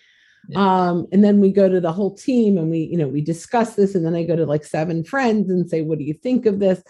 Yeah. 0.48 0.88
Um, 0.88 1.06
and 1.10 1.24
then 1.24 1.40
we 1.40 1.50
go 1.50 1.68
to 1.68 1.80
the 1.80 1.92
whole 1.92 2.14
team 2.14 2.56
and 2.58 2.70
we, 2.70 2.80
you 2.80 2.96
know, 2.96 3.08
we 3.08 3.22
discuss 3.22 3.74
this. 3.74 3.94
And 3.94 4.06
then 4.06 4.14
I 4.14 4.22
go 4.22 4.36
to 4.36 4.46
like 4.46 4.64
seven 4.64 5.04
friends 5.04 5.50
and 5.50 5.68
say, 5.68 5.82
what 5.82 5.98
do 5.98 6.04
you 6.04 6.14
think 6.14 6.46
of 6.46 6.58
this? 6.58 6.82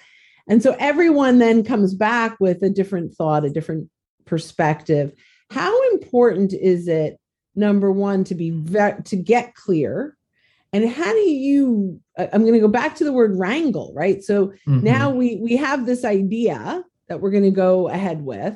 And 0.49 0.63
so 0.63 0.77
everyone 0.79 1.39
then 1.39 1.65
comes 1.65 1.95
back 1.95 2.37
with 2.41 2.63
a 2.63 2.71
different 2.71 3.15
thought, 3.15 3.45
a 3.45 3.51
different 3.51 3.89
perspective. 4.27 5.13
How 5.51 5.91
important 5.91 6.53
is 6.53 6.89
it, 6.89 7.19
number 7.55 7.91
one, 7.91 8.25
to 8.25 8.35
be 8.35 8.51
ve- 8.51 9.03
to 9.05 9.17
get 9.17 9.55
clear 9.55 10.19
and 10.73 10.89
how 10.89 11.13
do 11.13 11.19
you 11.19 12.01
i'm 12.17 12.43
going 12.43 12.53
to 12.53 12.61
go 12.61 12.69
back 12.69 12.95
to 12.97 13.05
the 13.05 13.13
word 13.13 13.37
wrangle 13.37 13.93
right 13.95 14.23
so 14.23 14.49
mm-hmm. 14.49 14.83
now 14.83 15.11
we 15.11 15.37
we 15.37 15.57
have 15.57 15.87
this 15.87 16.05
idea 16.05 16.85
that 17.09 17.21
we're 17.21 17.31
going 17.31 17.43
to 17.43 17.51
go 17.51 17.89
ahead 17.89 18.23
with 18.23 18.55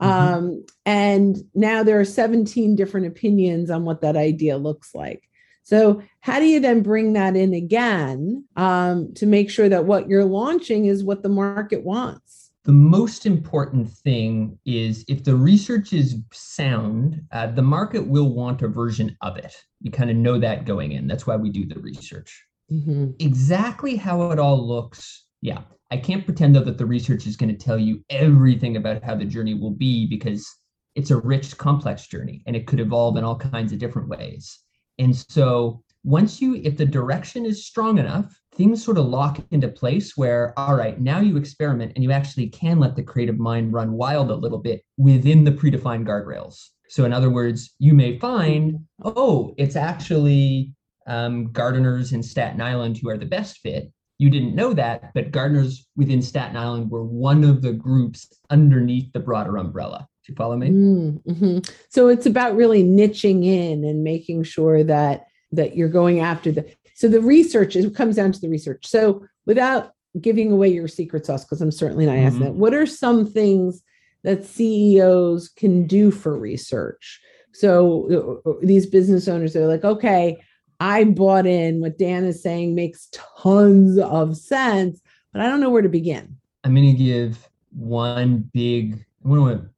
mm-hmm. 0.00 0.04
um, 0.04 0.64
and 0.84 1.38
now 1.54 1.82
there 1.82 2.00
are 2.00 2.04
17 2.04 2.76
different 2.76 3.06
opinions 3.06 3.70
on 3.70 3.84
what 3.84 4.00
that 4.00 4.16
idea 4.16 4.56
looks 4.56 4.94
like 4.94 5.28
so 5.62 6.02
how 6.20 6.38
do 6.38 6.46
you 6.46 6.60
then 6.60 6.82
bring 6.82 7.14
that 7.14 7.36
in 7.36 7.54
again 7.54 8.44
um, 8.56 9.12
to 9.14 9.26
make 9.26 9.50
sure 9.50 9.68
that 9.68 9.84
what 9.84 10.08
you're 10.08 10.24
launching 10.24 10.86
is 10.86 11.04
what 11.04 11.22
the 11.22 11.28
market 11.28 11.84
wants 11.84 12.23
the 12.64 12.72
most 12.72 13.26
important 13.26 13.90
thing 13.90 14.58
is 14.64 15.04
if 15.06 15.22
the 15.22 15.36
research 15.36 15.92
is 15.92 16.16
sound, 16.32 17.20
uh, 17.30 17.48
the 17.48 17.62
market 17.62 18.06
will 18.06 18.32
want 18.34 18.62
a 18.62 18.68
version 18.68 19.14
of 19.20 19.36
it. 19.36 19.54
You 19.82 19.90
kind 19.90 20.10
of 20.10 20.16
know 20.16 20.38
that 20.38 20.64
going 20.64 20.92
in. 20.92 21.06
That's 21.06 21.26
why 21.26 21.36
we 21.36 21.50
do 21.50 21.66
the 21.66 21.78
research. 21.80 22.42
Mm-hmm. 22.72 23.10
Exactly 23.18 23.96
how 23.96 24.30
it 24.30 24.38
all 24.38 24.66
looks, 24.66 25.26
yeah. 25.42 25.60
I 25.90 25.98
can't 25.98 26.24
pretend 26.24 26.56
though 26.56 26.64
that 26.64 26.78
the 26.78 26.86
research 26.86 27.26
is 27.26 27.36
going 27.36 27.54
to 27.54 27.64
tell 27.64 27.78
you 27.78 28.02
everything 28.08 28.76
about 28.76 29.04
how 29.04 29.14
the 29.14 29.26
journey 29.26 29.54
will 29.54 29.70
be 29.70 30.06
because 30.06 30.48
it's 30.94 31.10
a 31.10 31.18
rich, 31.18 31.56
complex 31.58 32.06
journey 32.06 32.42
and 32.46 32.56
it 32.56 32.66
could 32.66 32.80
evolve 32.80 33.18
in 33.18 33.24
all 33.24 33.36
kinds 33.36 33.72
of 33.72 33.78
different 33.78 34.08
ways. 34.08 34.60
And 34.98 35.14
so 35.14 35.82
once 36.02 36.40
you, 36.40 36.54
if 36.56 36.76
the 36.78 36.86
direction 36.86 37.44
is 37.44 37.66
strong 37.66 37.98
enough, 37.98 38.34
things 38.56 38.84
sort 38.84 38.98
of 38.98 39.06
lock 39.06 39.40
into 39.50 39.68
place 39.68 40.16
where, 40.16 40.58
all 40.58 40.76
right, 40.76 41.00
now 41.00 41.20
you 41.20 41.36
experiment 41.36 41.92
and 41.94 42.04
you 42.04 42.12
actually 42.12 42.48
can 42.48 42.78
let 42.78 42.96
the 42.96 43.02
creative 43.02 43.38
mind 43.38 43.72
run 43.72 43.92
wild 43.92 44.30
a 44.30 44.34
little 44.34 44.58
bit 44.58 44.82
within 44.96 45.44
the 45.44 45.52
predefined 45.52 46.06
guardrails. 46.06 46.68
So, 46.88 47.04
in 47.04 47.12
other 47.12 47.30
words, 47.30 47.74
you 47.78 47.94
may 47.94 48.18
find, 48.18 48.78
oh, 49.04 49.54
it's 49.56 49.76
actually 49.76 50.72
um, 51.06 51.50
gardeners 51.52 52.12
in 52.12 52.22
Staten 52.22 52.60
Island 52.60 52.98
who 52.98 53.08
are 53.08 53.18
the 53.18 53.26
best 53.26 53.58
fit. 53.58 53.90
You 54.18 54.30
didn't 54.30 54.54
know 54.54 54.72
that, 54.74 55.12
but 55.12 55.32
gardeners 55.32 55.86
within 55.96 56.22
Staten 56.22 56.56
Island 56.56 56.90
were 56.90 57.04
one 57.04 57.42
of 57.42 57.62
the 57.62 57.72
groups 57.72 58.32
underneath 58.48 59.12
the 59.12 59.20
broader 59.20 59.56
umbrella. 59.56 60.06
Do 60.24 60.32
you 60.32 60.36
follow 60.36 60.56
me? 60.56 60.70
Mm-hmm. 60.70 61.58
So 61.90 62.08
it's 62.08 62.26
about 62.26 62.56
really 62.56 62.84
niching 62.84 63.44
in 63.44 63.84
and 63.84 64.04
making 64.04 64.44
sure 64.44 64.84
that 64.84 65.26
that 65.52 65.76
you're 65.76 65.88
going 65.88 66.20
after 66.20 66.50
the 66.50 66.66
so 67.04 67.08
the 67.08 67.20
research 67.20 67.76
it 67.76 67.94
comes 67.94 68.16
down 68.16 68.32
to 68.32 68.40
the 68.40 68.48
research 68.48 68.86
so 68.86 69.22
without 69.44 69.92
giving 70.22 70.50
away 70.50 70.68
your 70.68 70.88
secret 70.88 71.26
sauce 71.26 71.44
because 71.44 71.60
i'm 71.60 71.70
certainly 71.70 72.06
not 72.06 72.16
asking 72.16 72.40
mm-hmm. 72.40 72.44
that 72.44 72.54
what 72.54 72.72
are 72.72 72.86
some 72.86 73.26
things 73.26 73.82
that 74.22 74.42
ceos 74.42 75.50
can 75.50 75.86
do 75.86 76.10
for 76.10 76.38
research 76.38 77.20
so 77.52 78.40
uh, 78.46 78.50
uh, 78.50 78.54
these 78.62 78.86
business 78.86 79.28
owners 79.28 79.54
are 79.54 79.66
like 79.66 79.84
okay 79.84 80.42
i 80.80 81.04
bought 81.04 81.46
in 81.46 81.78
what 81.82 81.98
dan 81.98 82.24
is 82.24 82.42
saying 82.42 82.74
makes 82.74 83.08
tons 83.12 83.98
of 83.98 84.34
sense 84.34 85.02
but 85.34 85.42
i 85.42 85.46
don't 85.46 85.60
know 85.60 85.68
where 85.68 85.82
to 85.82 85.90
begin 85.90 86.34
i'm 86.64 86.74
going 86.74 86.96
to 86.96 87.04
give 87.04 87.50
one 87.76 88.48
big 88.54 89.04
i 89.24 89.28
want 89.28 89.60
to 89.60 89.68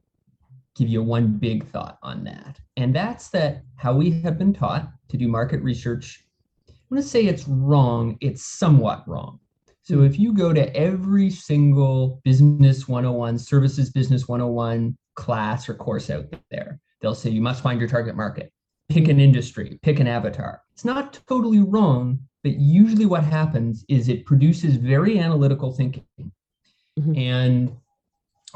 give 0.77 0.89
you 0.89 1.03
one 1.03 1.27
big 1.39 1.67
thought 1.67 1.99
on 2.05 2.23
that 2.23 2.61
and 2.77 2.95
that's 2.95 3.31
that 3.31 3.65
how 3.75 3.93
we 3.95 4.21
have 4.21 4.39
been 4.39 4.53
taught 4.53 4.93
to 5.09 5.17
do 5.17 5.29
market 5.29 5.63
research. 5.63 6.26
I 6.87 6.95
want 6.95 7.03
to 7.03 7.11
say 7.11 7.27
it's 7.27 7.49
wrong, 7.49 8.17
it's 8.21 8.45
somewhat 8.45 9.03
wrong. 9.09 9.41
So 9.83 10.03
if 10.03 10.21
you 10.21 10.33
go 10.33 10.53
to 10.53 10.77
every 10.77 11.31
single 11.31 12.21
business 12.23 12.87
101, 12.87 13.41
services 13.41 13.91
business 13.91 14.29
101 14.29 14.97
class 15.17 15.69
or 15.69 15.75
course 15.75 16.11
out 16.11 16.33
there, 16.49 16.79
they'll 17.01 17.17
say 17.17 17.31
you 17.31 17.41
must 17.41 17.61
find 17.61 17.81
your 17.81 17.89
target 17.89 18.15
market, 18.15 18.53
pick 18.89 19.09
an 19.09 19.19
industry, 19.19 19.81
pick 19.83 19.99
an 19.99 20.07
avatar. 20.07 20.63
It's 20.75 20.85
not 20.85 21.19
totally 21.29 21.59
wrong, 21.59 22.21
but 22.45 22.53
usually 22.53 23.07
what 23.07 23.25
happens 23.25 23.85
is 23.89 24.09
it 24.09 24.25
produces 24.25 24.77
very 24.77 25.19
analytical 25.19 25.73
thinking. 25.73 26.05
Mm-hmm. 26.21 27.17
And 27.17 27.77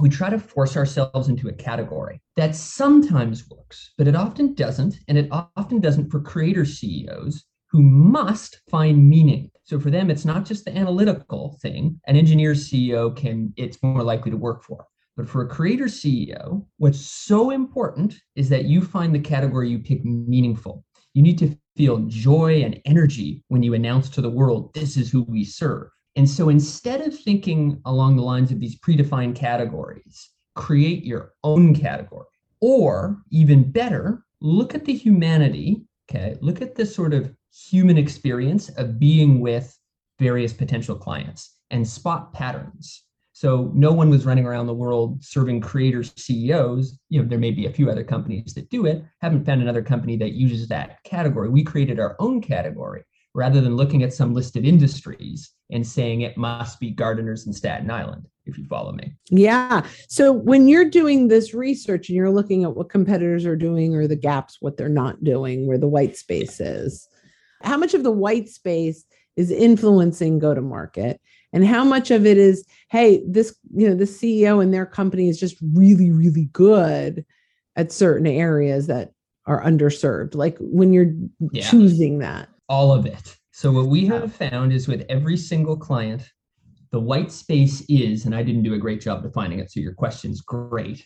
we 0.01 0.09
try 0.09 0.31
to 0.31 0.39
force 0.39 0.77
ourselves 0.77 1.29
into 1.29 1.49
a 1.49 1.53
category 1.53 2.21
that 2.37 2.55
sometimes 2.55 3.51
works, 3.51 3.91
but 3.99 4.07
it 4.07 4.15
often 4.15 4.55
doesn't. 4.55 5.01
And 5.09 5.19
it 5.19 5.29
often 5.33 5.81
doesn't 5.81 6.11
for 6.11 6.21
creator 6.21 6.65
CEOs 6.65 7.45
who 7.71 7.83
must 7.83 8.61
find 8.69 9.09
meaning. 9.09 9.51
So 9.63 9.79
for 9.79 9.91
them, 9.91 10.11
it's 10.11 10.25
not 10.25 10.45
just 10.45 10.65
the 10.65 10.77
analytical 10.77 11.59
thing. 11.63 12.01
An 12.07 12.17
engineer 12.17 12.53
CEO 12.53 13.17
can, 13.17 13.53
it's 13.57 13.83
more 13.83 14.03
likely 14.03 14.31
to 14.31 14.37
work 14.37 14.65
for. 14.65 14.87
But 15.17 15.29
for 15.29 15.43
a 15.43 15.49
creator 15.49 15.85
CEO, 15.85 16.67
what's 16.79 17.01
so 17.01 17.51
important 17.51 18.17
is 18.35 18.49
that 18.49 18.65
you 18.65 18.81
find 18.81 19.15
the 19.15 19.21
category 19.21 19.69
you 19.69 19.79
pick 19.79 20.05
meaningful. 20.05 20.85
You 21.15 21.23
need 21.23 21.39
to 21.39 21.57
feel 21.77 21.99
joy 22.07 22.63
and 22.63 22.81
energy 22.85 23.45
when 23.49 23.63
you 23.63 23.75
announce 23.75 24.09
to 24.11 24.21
the 24.21 24.31
world, 24.31 24.73
this 24.75 24.97
is 24.97 25.11
who 25.11 25.23
we 25.23 25.45
serve. 25.45 25.89
And 26.17 26.29
so 26.29 26.49
instead 26.49 27.01
of 27.03 27.19
thinking 27.19 27.81
along 27.85 28.17
the 28.17 28.23
lines 28.23 28.51
of 28.51 28.61
these 28.61 28.79
predefined 28.79 29.37
categories, 29.37 30.31
create 30.57 31.05
your 31.05 31.33
own 31.45 31.75
category. 31.75 32.27
Or 32.61 33.23
even 33.31 33.71
better, 33.71 34.25
look 34.41 34.75
at 34.75 34.85
the 34.85 34.95
humanity, 34.95 35.87
okay? 36.11 36.37
Look 36.41 36.61
at 36.61 36.75
the 36.75 36.85
sort 36.85 37.15
of 37.15 37.33
human 37.53 37.99
experience 37.99 38.69
of 38.71 38.99
being 38.99 39.41
with 39.41 39.77
various 40.19 40.53
potential 40.53 40.97
clients 40.97 41.57
and 41.71 41.87
spot 41.87 42.33
patterns. 42.33 43.05
So 43.33 43.71
no 43.75 43.93
one 43.93 44.11
was 44.11 44.27
running 44.27 44.45
around 44.45 44.67
the 44.67 44.75
world 44.75 45.25
serving 45.25 45.63
creators, 45.63 46.13
CEOs. 46.17 46.99
You 47.09 47.23
know, 47.23 47.29
there 47.29 47.39
may 47.39 47.53
be 47.53 47.67
a 47.67 47.73
few 47.73 47.89
other 47.91 48.05
companies 48.05 48.53
that 48.55 48.69
do 48.69 48.85
it. 48.85 49.03
Haven't 49.23 49.47
found 49.47 49.63
another 49.63 49.83
company 49.83 50.17
that 50.19 50.33
uses 50.33 50.69
that 50.69 51.03
category. 51.05 51.49
We 51.49 51.65
created 51.65 51.99
our 51.99 52.17
own 52.19 52.43
category 52.43 53.05
rather 53.35 53.61
than 53.61 53.77
looking 53.77 54.03
at 54.03 54.13
some 54.13 54.35
list 54.35 54.57
of 54.57 54.65
industries 54.65 55.53
and 55.71 55.87
saying 55.87 56.21
it 56.21 56.37
must 56.37 56.81
be 56.81 56.91
gardeners 56.91 57.47
in 57.47 57.53
Staten 57.53 57.91
Island, 57.91 58.27
if 58.45 58.59
you 58.59 58.65
follow 58.67 58.93
me. 58.93 59.15
Yeah. 59.31 59.87
So 60.09 60.33
when 60.33 60.69
you're 60.69 60.91
doing 60.91 61.29
this 61.29 61.55
research 61.55 62.09
and 62.09 62.17
you're 62.17 62.31
looking 62.31 62.65
at 62.65 62.77
what 62.77 62.91
competitors 62.91 63.47
are 63.47 63.57
doing 63.57 63.95
or 63.95 64.07
the 64.07 64.17
gaps, 64.17 64.59
what 64.61 64.77
they're 64.77 64.89
not 64.89 65.23
doing, 65.25 65.67
where 65.67 65.79
the 65.79 65.89
white 65.89 66.17
space 66.17 66.61
is, 66.61 67.09
how 67.63 67.77
much 67.77 67.95
of 67.95 68.03
the 68.03 68.11
white 68.11 68.49
space 68.49 69.05
is 69.37 69.51
influencing 69.51 70.39
go 70.39 70.55
to 70.55 70.61
market? 70.61 71.21
And 71.53 71.67
how 71.67 71.85
much 71.85 72.11
of 72.11 72.27
it 72.27 72.39
is, 72.39 72.65
hey, 72.91 73.23
this, 73.27 73.57
you 73.75 73.89
know, 73.89 73.95
the 73.95 74.05
CEO 74.05 74.63
and 74.63 74.73
their 74.73 74.87
company 74.87 75.29
is 75.29 75.39
just 75.41 75.57
really, 75.75 76.11
really 76.11 76.49
good 76.53 77.25
at 77.77 77.91
certain 77.91 78.27
areas 78.27 78.87
that 78.87 79.13
are 79.47 79.63
underserved? 79.63 80.35
Like 80.35 80.57
when 80.61 80.93
you're 80.93 81.13
yeah. 81.53 81.69
choosing 81.69 82.19
that 82.19 82.49
all 82.71 82.93
of 82.93 83.05
it. 83.05 83.37
So 83.51 83.73
what 83.73 83.89
we 83.89 84.07
have 84.07 84.33
found 84.33 84.73
is 84.73 84.87
with 84.87 85.05
every 85.09 85.37
single 85.37 85.77
client, 85.77 86.23
the 86.93 87.01
white 87.01 87.33
space 87.33 87.85
is, 87.89 88.25
and 88.25 88.35
I 88.35 88.45
didn't 88.45 88.63
do 88.63 88.75
a 88.75 88.79
great 88.79 89.01
job 89.01 89.25
defining 89.25 89.59
it, 89.59 89.73
so 89.73 89.81
your 89.81 89.93
question's 89.93 90.41
great. 90.41 91.05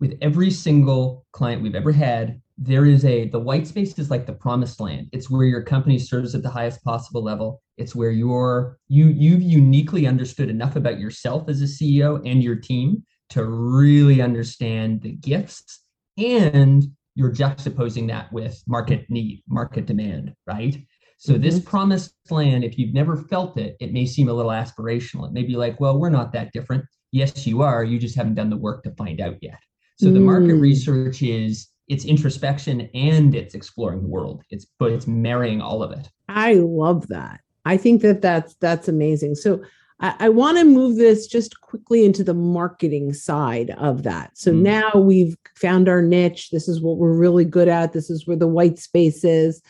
With 0.00 0.18
every 0.20 0.50
single 0.50 1.24
client 1.32 1.62
we've 1.62 1.74
ever 1.74 1.90
had, 1.90 2.41
there 2.58 2.84
is 2.84 3.04
a 3.04 3.28
the 3.28 3.40
white 3.40 3.66
space 3.66 3.98
is 3.98 4.10
like 4.10 4.26
the 4.26 4.32
promised 4.32 4.80
land. 4.80 5.08
It's 5.12 5.30
where 5.30 5.46
your 5.46 5.62
company 5.62 5.98
serves 5.98 6.34
at 6.34 6.42
the 6.42 6.50
highest 6.50 6.84
possible 6.84 7.22
level. 7.22 7.62
It's 7.78 7.94
where 7.94 8.10
you're 8.10 8.78
you 8.88 9.06
you've 9.06 9.42
uniquely 9.42 10.06
understood 10.06 10.50
enough 10.50 10.76
about 10.76 11.00
yourself 11.00 11.48
as 11.48 11.62
a 11.62 11.64
CEO 11.64 12.20
and 12.28 12.42
your 12.42 12.56
team 12.56 13.04
to 13.30 13.44
really 13.46 14.20
understand 14.20 15.00
the 15.02 15.12
gifts 15.12 15.82
and 16.18 16.84
you're 17.14 17.32
juxtaposing 17.32 18.08
that 18.08 18.32
with 18.32 18.62
market 18.66 19.08
need, 19.08 19.42
market 19.48 19.86
demand, 19.86 20.34
right? 20.46 20.76
So 21.18 21.34
mm-hmm. 21.34 21.42
this 21.42 21.60
promised 21.60 22.14
land, 22.30 22.64
if 22.64 22.78
you've 22.78 22.94
never 22.94 23.16
felt 23.16 23.58
it, 23.58 23.76
it 23.80 23.92
may 23.92 24.06
seem 24.06 24.28
a 24.28 24.32
little 24.32 24.50
aspirational. 24.50 25.26
It 25.26 25.32
may 25.32 25.42
be 25.42 25.56
like, 25.56 25.78
well, 25.78 25.98
we're 25.98 26.10
not 26.10 26.32
that 26.32 26.52
different. 26.52 26.84
Yes, 27.12 27.46
you 27.46 27.62
are. 27.62 27.84
You 27.84 27.98
just 27.98 28.16
haven't 28.16 28.34
done 28.34 28.50
the 28.50 28.56
work 28.56 28.82
to 28.84 28.90
find 28.92 29.20
out 29.20 29.36
yet. 29.40 29.58
So 29.98 30.06
mm. 30.06 30.14
the 30.14 30.20
market 30.20 30.56
mm. 30.56 30.60
research 30.60 31.22
is 31.22 31.68
it's 31.92 32.06
introspection 32.06 32.88
and 32.94 33.34
it's 33.34 33.54
exploring 33.54 34.00
the 34.00 34.08
world. 34.08 34.42
It's 34.48 34.66
but 34.78 34.92
it's 34.92 35.06
marrying 35.06 35.60
all 35.60 35.82
of 35.82 35.92
it. 35.92 36.08
I 36.28 36.54
love 36.54 37.08
that. 37.08 37.40
I 37.66 37.76
think 37.76 38.00
that 38.00 38.22
that's 38.22 38.54
that's 38.54 38.88
amazing. 38.88 39.34
So 39.34 39.62
I, 40.00 40.14
I 40.20 40.28
want 40.30 40.56
to 40.56 40.64
move 40.64 40.96
this 40.96 41.26
just 41.26 41.60
quickly 41.60 42.06
into 42.06 42.24
the 42.24 42.34
marketing 42.34 43.12
side 43.12 43.74
of 43.76 44.04
that. 44.04 44.38
So 44.38 44.52
mm. 44.52 44.62
now 44.62 44.92
we've 44.94 45.36
found 45.54 45.86
our 45.86 46.00
niche. 46.00 46.50
This 46.50 46.66
is 46.66 46.80
what 46.80 46.96
we're 46.96 47.12
really 47.12 47.44
good 47.44 47.68
at. 47.68 47.92
This 47.92 48.08
is 48.08 48.26
where 48.26 48.38
the 48.38 48.48
white 48.48 48.78
space 48.78 49.22
is. 49.22 49.60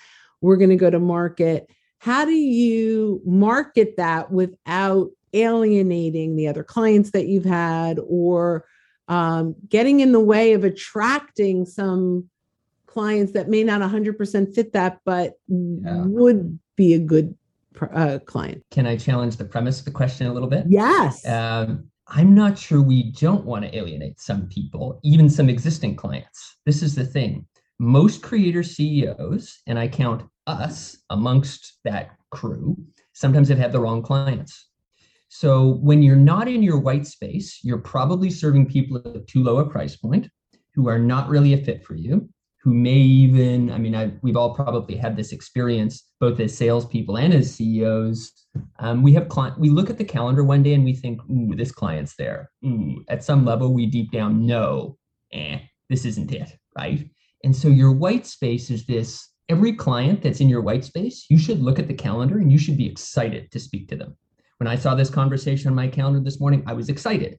We're 0.41 0.57
going 0.57 0.71
to 0.71 0.77
go 0.77 0.91
to 0.91 1.01
market. 1.01 1.69
how 1.99 2.25
do 2.25 2.33
you 2.33 3.21
market 3.25 3.97
that 3.97 4.31
without 4.31 5.11
alienating 5.33 6.37
the 6.37 6.47
other 6.47 6.63
clients 6.63 7.11
that 7.13 7.27
you've 7.27 7.45
had 7.45 7.99
or 8.07 8.65
um, 9.09 9.55
getting 9.69 10.01
in 10.01 10.13
the 10.13 10.21
way 10.21 10.53
of 10.53 10.65
attracting 10.65 11.67
some 11.67 12.29
clients 12.87 13.33
that 13.33 13.49
may 13.49 13.65
not 13.65 13.81
100% 13.81 14.55
fit 14.55 14.73
that, 14.73 15.01
but 15.05 15.35
yeah. 15.49 16.05
would 16.07 16.59
be 16.77 16.95
a 16.95 16.99
good 16.99 17.35
uh, 17.81 18.19
client. 18.27 18.63
Can 18.71 18.87
I 18.87 18.97
challenge 18.97 19.37
the 19.37 19.45
premise 19.45 19.79
of 19.79 19.87
the 19.87 19.91
question 19.91 20.27
a 20.27 20.33
little 20.33 20.49
bit? 20.49 20.67
Yes. 20.69 21.27
Um, 21.27 21.89
I'm 22.09 22.35
not 22.35 22.59
sure 22.59 22.83
we 22.83 23.13
don't 23.13 23.45
want 23.45 23.65
to 23.65 23.77
alienate 23.77 24.21
some 24.21 24.47
people, 24.49 25.01
even 25.03 25.31
some 25.31 25.49
existing 25.49 25.97
clients. 25.97 26.59
This 26.67 26.83
is 26.83 26.95
the 26.95 27.07
thing. 27.07 27.47
Most 27.79 28.23
creator 28.23 28.63
CEOs, 28.63 29.63
and 29.67 29.79
I 29.79 29.89
count 29.89 30.25
us 30.47 30.97
amongst 31.11 31.79
that 31.85 32.11
crew, 32.31 32.77
sometimes 33.15 33.49
have 33.49 33.59
had 33.59 33.73
the 33.73 33.81
wrong 33.81 34.03
clients. 34.03 34.69
So 35.35 35.79
when 35.81 36.03
you're 36.03 36.15
not 36.15 36.47
in 36.47 36.63
your 36.63 36.79
white 36.79 37.07
space, 37.07 37.61
you're 37.63 37.79
probably 37.79 38.29
serving 38.29 38.67
people 38.67 38.99
at 38.99 39.27
too 39.27 39.43
low 39.43 39.57
a 39.57 39.67
price 39.67 39.97
point 39.97 40.29
who 40.75 40.89
are 40.89 40.99
not 40.99 41.31
really 41.31 41.55
a 41.55 41.57
fit 41.65 41.83
for 41.83 41.95
you 41.95 42.29
who 42.63 42.75
may 42.75 42.99
even, 42.99 43.73
I 43.73 43.79
mean, 43.79 43.95
I, 43.95 44.13
we've 44.21 44.37
all 44.37 44.55
probably 44.55 44.95
had 44.95 45.17
this 45.17 45.33
experience 45.33 46.05
both 46.21 46.39
as 46.39 46.55
salespeople 46.55 47.17
and 47.17 47.33
as 47.33 47.55
CEOs. 47.55 48.31
Um, 48.79 49.03
we 49.03 49.15
have 49.15 49.31
client, 49.31 49.59
we 49.59 49.71
look 49.71 49.89
at 49.89 49.97
the 49.97 50.05
calendar 50.05 50.45
one 50.45 50.63
day 50.63 50.75
and 50.75 50.85
we 50.85 50.93
think, 50.93 51.23
ooh, 51.31 51.57
this 51.57 51.73
client's 51.73 52.15
there. 52.15 52.51
Ooh, 52.65 53.03
at 53.09 53.25
some 53.25 53.47
level, 53.47 53.73
we 53.73 53.87
deep 53.87 54.13
down 54.13 54.47
know, 54.47 54.99
eh, 55.33 55.61
this 55.89 56.05
isn't 56.05 56.31
it, 56.31 56.57
right? 56.79 57.09
And 57.43 57.57
so 57.57 57.69
your 57.69 57.93
white 57.93 58.27
space 58.27 58.71
is 58.71 58.85
this 58.85 59.31
every 59.49 59.73
client 59.73 60.23
that's 60.23 60.41
in 60.41 60.51
your 60.51 60.61
white 60.61 60.85
space, 60.85 61.25
you 61.31 61.39
should 61.39 61.63
look 61.63 61.79
at 61.79 61.89
the 61.89 61.95
calendar 61.95 62.39
and 62.39 62.53
you 62.53 62.59
should 62.59 62.77
be 62.77 62.87
excited 62.87 63.51
to 63.51 63.59
speak 63.59 63.89
to 63.89 63.97
them. 63.97 64.15
When 64.63 64.69
I 64.69 64.77
saw 64.77 64.95
this 64.95 65.11
conversation 65.11 65.67
on 65.67 65.75
my 65.75 65.89
calendar 65.89 66.21
this 66.21 66.39
morning, 66.39 66.63
I 66.69 66.73
was 66.73 66.89
excited, 66.89 67.37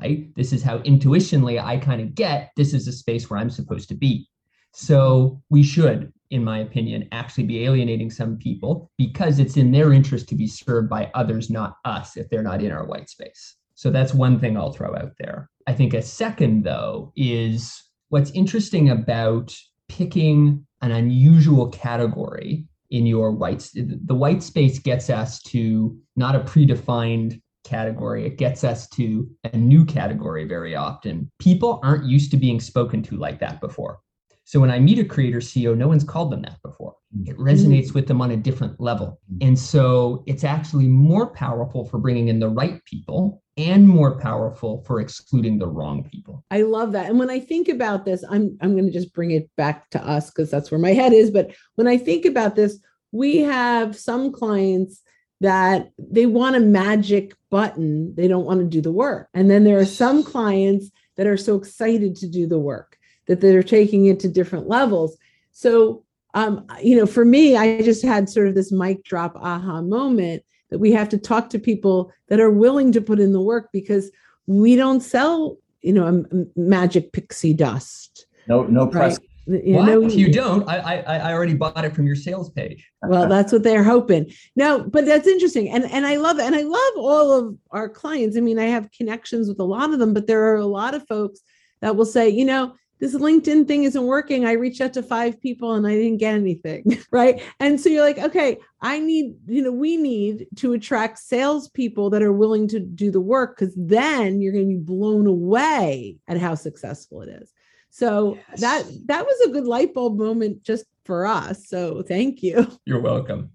right? 0.00 0.34
This 0.34 0.50
is 0.50 0.62
how 0.62 0.78
intuitionally 0.78 1.62
I 1.62 1.76
kind 1.76 2.00
of 2.00 2.14
get 2.14 2.52
this 2.56 2.72
is 2.72 2.88
a 2.88 2.92
space 2.92 3.28
where 3.28 3.38
I'm 3.38 3.50
supposed 3.50 3.86
to 3.90 3.94
be. 3.94 4.30
So 4.72 5.42
we 5.50 5.62
should, 5.62 6.10
in 6.30 6.42
my 6.42 6.60
opinion, 6.60 7.06
actually 7.12 7.44
be 7.44 7.66
alienating 7.66 8.10
some 8.10 8.38
people 8.38 8.90
because 8.96 9.40
it's 9.40 9.58
in 9.58 9.72
their 9.72 9.92
interest 9.92 10.26
to 10.30 10.34
be 10.34 10.46
served 10.46 10.88
by 10.88 11.10
others, 11.12 11.50
not 11.50 11.76
us, 11.84 12.16
if 12.16 12.30
they're 12.30 12.42
not 12.42 12.62
in 12.62 12.72
our 12.72 12.86
white 12.86 13.10
space. 13.10 13.56
So 13.74 13.90
that's 13.90 14.14
one 14.14 14.40
thing 14.40 14.56
I'll 14.56 14.72
throw 14.72 14.96
out 14.96 15.12
there. 15.18 15.50
I 15.66 15.74
think 15.74 15.92
a 15.92 16.00
second, 16.00 16.64
though, 16.64 17.12
is 17.14 17.78
what's 18.08 18.30
interesting 18.30 18.88
about 18.88 19.54
picking 19.90 20.66
an 20.80 20.92
unusual 20.92 21.68
category 21.68 22.66
in 22.94 23.06
your 23.06 23.32
white 23.32 23.68
the 23.74 24.14
white 24.14 24.40
space 24.40 24.78
gets 24.78 25.10
us 25.10 25.42
to 25.42 25.98
not 26.14 26.36
a 26.36 26.40
predefined 26.40 27.40
category 27.64 28.24
it 28.24 28.38
gets 28.38 28.62
us 28.62 28.88
to 28.88 29.28
a 29.52 29.56
new 29.56 29.84
category 29.84 30.44
very 30.44 30.76
often. 30.76 31.28
People 31.40 31.80
aren't 31.82 32.04
used 32.04 32.30
to 32.30 32.36
being 32.36 32.60
spoken 32.60 33.02
to 33.02 33.16
like 33.16 33.40
that 33.40 33.60
before 33.60 33.98
so 34.44 34.60
when 34.60 34.70
I 34.70 34.78
meet 34.78 34.98
a 34.98 35.04
creator 35.04 35.38
CEO, 35.38 35.76
no 35.76 35.88
one's 35.88 36.04
called 36.04 36.30
them 36.30 36.42
that 36.42 36.60
before. 36.62 36.94
Mm-hmm. 37.16 37.30
It 37.30 37.38
resonates 37.38 37.94
with 37.94 38.06
them 38.06 38.20
on 38.20 38.30
a 38.30 38.36
different 38.36 38.78
level. 38.78 39.18
Mm-hmm. 39.32 39.48
And 39.48 39.58
so 39.58 40.22
it's 40.26 40.44
actually 40.44 40.86
more 40.86 41.28
powerful 41.28 41.86
for 41.86 41.98
bringing 41.98 42.28
in 42.28 42.40
the 42.40 42.48
right 42.48 42.84
people 42.84 43.42
and 43.56 43.88
more 43.88 44.18
powerful 44.18 44.82
for 44.86 45.00
excluding 45.00 45.58
the 45.58 45.66
wrong 45.66 46.04
people. 46.04 46.44
I 46.50 46.62
love 46.62 46.92
that. 46.92 47.08
And 47.08 47.18
when 47.18 47.30
I 47.30 47.40
think 47.40 47.68
about 47.68 48.04
this, 48.04 48.22
I'm 48.28 48.58
I'm 48.60 48.72
going 48.72 48.86
to 48.86 48.92
just 48.92 49.14
bring 49.14 49.30
it 49.30 49.48
back 49.56 49.88
to 49.90 50.06
us 50.06 50.30
because 50.30 50.50
that's 50.50 50.70
where 50.70 50.80
my 50.80 50.92
head 50.92 51.12
is, 51.12 51.30
but 51.30 51.54
when 51.76 51.86
I 51.86 51.96
think 51.96 52.26
about 52.26 52.54
this, 52.54 52.78
we 53.12 53.38
have 53.38 53.96
some 53.96 54.32
clients 54.32 55.00
that 55.40 55.90
they 55.98 56.26
want 56.26 56.56
a 56.56 56.60
magic 56.60 57.34
button, 57.50 58.14
they 58.14 58.28
don't 58.28 58.44
want 58.44 58.60
to 58.60 58.66
do 58.66 58.80
the 58.80 58.92
work. 58.92 59.28
And 59.34 59.50
then 59.50 59.64
there 59.64 59.78
are 59.78 59.84
some 59.84 60.22
clients 60.22 60.90
that 61.16 61.26
are 61.26 61.36
so 61.36 61.54
excited 61.54 62.16
to 62.16 62.28
do 62.28 62.46
the 62.46 62.58
work 62.58 62.98
that 63.26 63.40
they're 63.40 63.62
taking 63.62 64.06
it 64.06 64.20
to 64.20 64.28
different 64.28 64.68
levels. 64.68 65.16
So, 65.52 66.04
um, 66.34 66.66
you 66.82 66.96
know, 66.96 67.06
for 67.06 67.24
me, 67.24 67.56
I 67.56 67.82
just 67.82 68.04
had 68.04 68.28
sort 68.28 68.48
of 68.48 68.54
this 68.54 68.72
mic 68.72 69.04
drop 69.04 69.36
aha 69.36 69.82
moment 69.82 70.42
that 70.70 70.78
we 70.78 70.92
have 70.92 71.08
to 71.10 71.18
talk 71.18 71.50
to 71.50 71.58
people 71.58 72.12
that 72.28 72.40
are 72.40 72.50
willing 72.50 72.92
to 72.92 73.00
put 73.00 73.20
in 73.20 73.32
the 73.32 73.40
work 73.40 73.68
because 73.72 74.10
we 74.46 74.76
don't 74.76 75.00
sell, 75.00 75.56
you 75.82 75.92
know, 75.92 76.06
a, 76.06 76.58
magic 76.58 77.12
pixie 77.12 77.54
dust. 77.54 78.26
No, 78.48 78.64
no 78.64 78.86
press. 78.86 79.18
Right? 79.18 79.28
You 79.46 79.74
what? 79.74 79.86
Know, 79.86 80.02
if 80.02 80.14
you 80.14 80.32
don't, 80.32 80.66
I, 80.66 80.78
I 80.78 81.18
I 81.18 81.32
already 81.34 81.52
bought 81.52 81.84
it 81.84 81.94
from 81.94 82.06
your 82.06 82.16
sales 82.16 82.48
page. 82.50 82.90
Well, 83.02 83.28
that's 83.28 83.52
what 83.52 83.62
they're 83.62 83.84
hoping. 83.84 84.32
No, 84.56 84.82
but 84.82 85.04
that's 85.04 85.28
interesting, 85.28 85.68
and 85.68 85.84
and 85.84 86.06
I 86.06 86.16
love 86.16 86.38
it, 86.38 86.46
and 86.46 86.54
I 86.54 86.62
love 86.62 86.92
all 86.96 87.32
of 87.32 87.58
our 87.70 87.90
clients. 87.90 88.38
I 88.38 88.40
mean, 88.40 88.58
I 88.58 88.64
have 88.64 88.90
connections 88.92 89.46
with 89.46 89.60
a 89.60 89.64
lot 89.64 89.92
of 89.92 89.98
them, 89.98 90.14
but 90.14 90.26
there 90.26 90.44
are 90.50 90.56
a 90.56 90.64
lot 90.64 90.94
of 90.94 91.06
folks 91.06 91.40
that 91.82 91.94
will 91.94 92.06
say, 92.06 92.26
you 92.30 92.46
know, 92.46 92.74
this 93.00 93.14
LinkedIn 93.14 93.66
thing 93.66 93.84
isn't 93.84 94.06
working. 94.06 94.46
I 94.46 94.52
reached 94.52 94.80
out 94.80 94.92
to 94.94 95.02
five 95.02 95.40
people 95.40 95.74
and 95.74 95.86
I 95.86 95.94
didn't 95.94 96.18
get 96.18 96.34
anything. 96.34 96.98
Right. 97.10 97.42
And 97.60 97.80
so 97.80 97.88
you're 97.88 98.04
like, 98.04 98.18
okay, 98.18 98.58
I 98.80 98.98
need, 98.98 99.36
you 99.46 99.62
know, 99.62 99.70
we 99.70 99.96
need 99.96 100.46
to 100.56 100.72
attract 100.72 101.18
salespeople 101.20 102.10
that 102.10 102.22
are 102.22 102.32
willing 102.32 102.66
to 102.68 102.80
do 102.80 103.12
the 103.12 103.20
work 103.20 103.56
because 103.56 103.72
then 103.76 104.40
you're 104.40 104.52
going 104.52 104.68
to 104.68 104.74
be 104.74 104.80
blown 104.80 105.28
away 105.28 106.16
at 106.26 106.38
how 106.38 106.56
successful 106.56 107.22
it 107.22 107.28
is. 107.28 107.52
So 107.90 108.36
yes. 108.50 108.60
that 108.60 108.84
that 109.06 109.24
was 109.24 109.40
a 109.46 109.52
good 109.52 109.66
light 109.66 109.94
bulb 109.94 110.18
moment 110.18 110.64
just 110.64 110.86
for 111.04 111.24
us. 111.26 111.68
So 111.68 112.02
thank 112.02 112.42
you. 112.42 112.66
You're 112.84 113.00
welcome. 113.00 113.50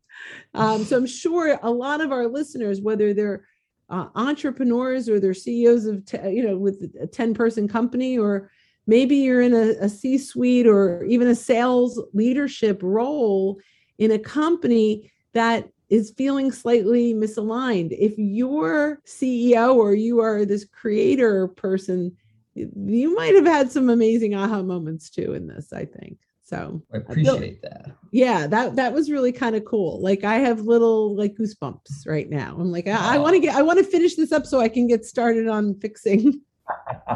Um, 0.53 0.85
so 0.85 0.95
I'm 0.95 1.07
sure 1.07 1.59
a 1.61 1.71
lot 1.71 1.99
of 1.99 2.13
our 2.13 2.27
listeners, 2.27 2.79
whether 2.79 3.13
they're 3.13 3.45
uh, 3.89 4.07
entrepreneurs 4.15 5.09
or 5.09 5.19
they're 5.19 5.33
CEOs 5.33 5.85
of, 5.85 6.05
t- 6.05 6.29
you 6.29 6.43
know, 6.43 6.57
with 6.57 6.89
a 7.01 7.07
10 7.07 7.33
person 7.33 7.67
company 7.67 8.17
or 8.17 8.49
maybe 8.89 9.17
you're 9.17 9.41
in 9.41 9.53
a, 9.53 9.85
a 9.85 9.87
C 9.87 10.17
suite 10.17 10.65
or 10.65 11.03
even 11.03 11.27
a 11.27 11.35
sales 11.35 12.01
leadership 12.13 12.79
role 12.81 13.59
in 13.99 14.11
a 14.11 14.19
company 14.19 15.11
that 15.33 15.69
is 15.89 16.13
feeling 16.17 16.51
slightly 16.51 17.13
misaligned. 17.13 17.95
If 17.97 18.15
you're 18.17 18.99
CEO 19.05 19.75
or 19.75 19.93
you 19.93 20.19
are 20.21 20.43
this 20.43 20.65
creator 20.65 21.47
person, 21.49 22.15
you 22.55 23.15
might 23.15 23.35
have 23.35 23.45
had 23.45 23.71
some 23.71 23.89
amazing 23.89 24.33
aha 24.33 24.63
moments 24.63 25.11
too 25.11 25.33
in 25.33 25.47
this, 25.47 25.71
I 25.71 25.85
think. 25.85 26.17
So 26.41 26.81
I 26.91 26.97
appreciate 26.97 27.61
that. 27.61 27.91
Yeah, 28.11 28.47
that 28.47 28.75
that 28.75 28.91
was 28.91 29.11
really 29.11 29.31
kind 29.31 29.55
of 29.55 29.65
cool. 29.65 30.01
Like 30.01 30.23
I 30.23 30.35
have 30.37 30.61
little 30.61 31.15
like 31.15 31.35
goosebumps 31.35 32.07
right 32.07 32.27
now. 32.27 32.57
I'm 32.59 32.71
like, 32.71 32.87
I, 32.87 33.15
I 33.15 33.17
want 33.19 33.35
to 33.35 33.39
get 33.39 33.55
I 33.55 33.61
want 33.61 33.77
to 33.77 33.85
finish 33.85 34.15
this 34.15 34.31
up 34.31 34.47
so 34.47 34.59
I 34.59 34.67
can 34.67 34.87
get 34.87 35.05
started 35.05 35.47
on 35.47 35.79
fixing 35.79 36.41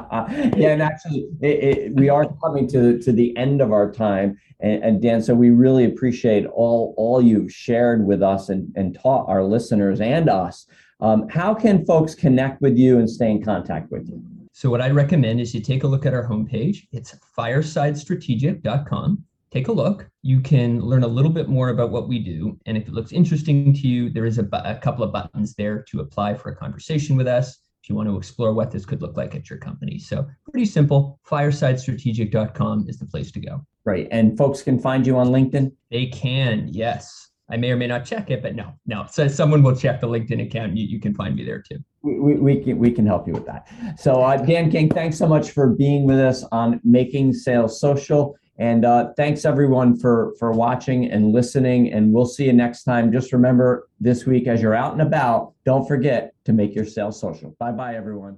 yeah, 0.57 0.69
and 0.69 0.81
actually, 0.81 1.27
it, 1.41 1.63
it, 1.63 1.95
we 1.95 2.09
are 2.09 2.25
coming 2.43 2.67
to 2.69 2.99
to 2.99 3.11
the 3.11 3.35
end 3.37 3.61
of 3.61 3.71
our 3.71 3.91
time, 3.91 4.39
and, 4.59 4.83
and, 4.83 5.01
Dan, 5.01 5.21
so 5.21 5.35
we 5.35 5.49
really 5.49 5.85
appreciate 5.85 6.45
all 6.47 6.93
all 6.97 7.21
you've 7.21 7.51
shared 7.51 8.05
with 8.05 8.23
us 8.23 8.49
and 8.49 8.71
and 8.75 8.97
taught 8.99 9.27
our 9.29 9.43
listeners 9.43 10.01
and 10.01 10.29
us. 10.29 10.65
Um, 10.99 11.27
how 11.29 11.53
can 11.53 11.85
folks 11.85 12.15
connect 12.15 12.61
with 12.61 12.77
you 12.77 12.97
and 12.97 13.09
stay 13.09 13.29
in 13.29 13.43
contact 13.43 13.91
with 13.91 14.07
you? 14.07 14.23
So, 14.53 14.69
what 14.69 14.81
I 14.81 14.89
recommend 14.89 15.41
is 15.41 15.53
you 15.53 15.61
take 15.61 15.83
a 15.83 15.87
look 15.87 16.05
at 16.05 16.13
our 16.13 16.27
homepage. 16.27 16.87
It's 16.91 17.15
firesidestrategic.com. 17.37 19.23
Take 19.51 19.67
a 19.67 19.71
look. 19.71 20.09
You 20.23 20.39
can 20.39 20.79
learn 20.79 21.03
a 21.03 21.07
little 21.07 21.31
bit 21.31 21.47
more 21.47 21.69
about 21.69 21.91
what 21.91 22.07
we 22.07 22.17
do. 22.19 22.57
And 22.65 22.75
if 22.75 22.87
it 22.87 22.93
looks 22.93 23.11
interesting 23.11 23.73
to 23.73 23.87
you, 23.87 24.09
there 24.09 24.25
is 24.25 24.39
a, 24.39 24.47
a 24.51 24.79
couple 24.81 25.03
of 25.03 25.11
buttons 25.11 25.53
there 25.53 25.83
to 25.89 25.99
apply 25.99 26.33
for 26.33 26.49
a 26.49 26.55
conversation 26.55 27.15
with 27.15 27.27
us 27.27 27.59
if 27.83 27.89
you 27.89 27.95
want 27.95 28.07
to 28.07 28.15
explore 28.17 28.53
what 28.53 28.71
this 28.71 28.85
could 28.85 29.01
look 29.01 29.17
like 29.17 29.35
at 29.35 29.49
your 29.49 29.59
company. 29.59 29.99
So 29.99 30.25
pretty 30.49 30.65
simple. 30.65 31.19
Firesidestrategic.com 31.29 32.85
is 32.87 32.97
the 32.97 33.05
place 33.05 33.29
to 33.33 33.41
go. 33.41 33.65
Right. 33.83 34.07
And 34.09 34.37
folks 34.37 34.61
can 34.61 34.79
find 34.79 35.05
you 35.05 35.17
on 35.17 35.27
LinkedIn? 35.27 35.73
They 35.91 36.05
can, 36.05 36.69
yes. 36.71 37.31
I 37.51 37.57
may 37.57 37.71
or 37.71 37.75
may 37.75 37.87
not 37.87 38.05
check 38.05 38.31
it, 38.31 38.41
but 38.41 38.55
no, 38.55 38.73
no. 38.85 39.05
So 39.11 39.27
someone 39.27 39.63
will 39.63 39.75
check 39.75 39.99
the 39.99 40.07
LinkedIn 40.07 40.47
account. 40.47 40.77
You, 40.77 40.87
you 40.87 41.01
can 41.01 41.13
find 41.13 41.35
me 41.35 41.43
there 41.43 41.61
too. 41.61 41.77
We, 42.01 42.19
we, 42.19 42.35
we, 42.35 42.63
can, 42.63 42.77
we 42.77 42.89
can 42.89 43.05
help 43.05 43.27
you 43.27 43.33
with 43.33 43.45
that. 43.47 43.67
So, 43.99 44.21
uh, 44.21 44.37
Dan 44.37 44.71
King, 44.71 44.89
thanks 44.89 45.17
so 45.17 45.27
much 45.27 45.51
for 45.51 45.67
being 45.67 46.05
with 46.05 46.19
us 46.19 46.45
on 46.53 46.79
Making 46.85 47.33
Sales 47.33 47.81
Social. 47.81 48.35
And 48.59 48.85
uh, 48.85 49.13
thanks 49.17 49.45
everyone 49.45 49.97
for 49.97 50.33
for 50.37 50.51
watching 50.51 51.09
and 51.11 51.31
listening. 51.31 51.91
And 51.91 52.13
we'll 52.13 52.25
see 52.25 52.45
you 52.45 52.53
next 52.53 52.83
time. 52.83 53.11
Just 53.11 53.33
remember 53.33 53.89
this 53.99 54.25
week 54.25 54.47
as 54.47 54.61
you're 54.61 54.75
out 54.75 54.93
and 54.93 55.01
about, 55.01 55.53
don't 55.65 55.87
forget 55.87 56.33
to 56.45 56.53
make 56.53 56.75
your 56.75 56.85
sales 56.85 57.19
social. 57.19 57.55
Bye 57.59 57.71
bye, 57.71 57.95
everyone. 57.95 58.37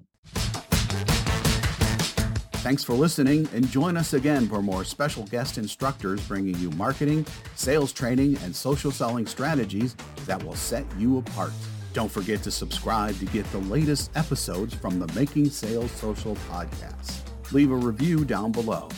Thanks 2.66 2.84
for 2.84 2.94
listening 2.94 3.48
and 3.54 3.70
join 3.70 3.96
us 3.96 4.14
again 4.14 4.48
for 4.48 4.60
more 4.60 4.84
special 4.84 5.24
guest 5.26 5.60
instructors 5.60 6.20
bringing 6.28 6.56
you 6.56 6.72
marketing, 6.72 7.24
sales 7.54 7.94
training, 7.94 8.40
and 8.44 8.56
social 8.56 8.90
selling 8.90 9.28
strategies 9.28 9.96
that 10.26 10.44
will 10.44 10.56
set 10.56 10.84
you 10.98 11.20
apart. 11.20 11.52
Don't 11.94 12.12
forget 12.12 12.42
to 12.42 12.50
subscribe 12.50 13.20
to 13.20 13.26
get 13.26 13.50
the 13.52 13.60
latest 13.60 14.10
episodes 14.16 14.74
from 14.74 14.98
the 14.98 15.08
Making 15.14 15.50
Sales 15.52 15.92
Social 15.92 16.36
podcast. 16.50 17.20
Leave 17.52 17.70
a 17.70 17.76
review 17.76 18.26
down 18.26 18.52
below. 18.52 18.90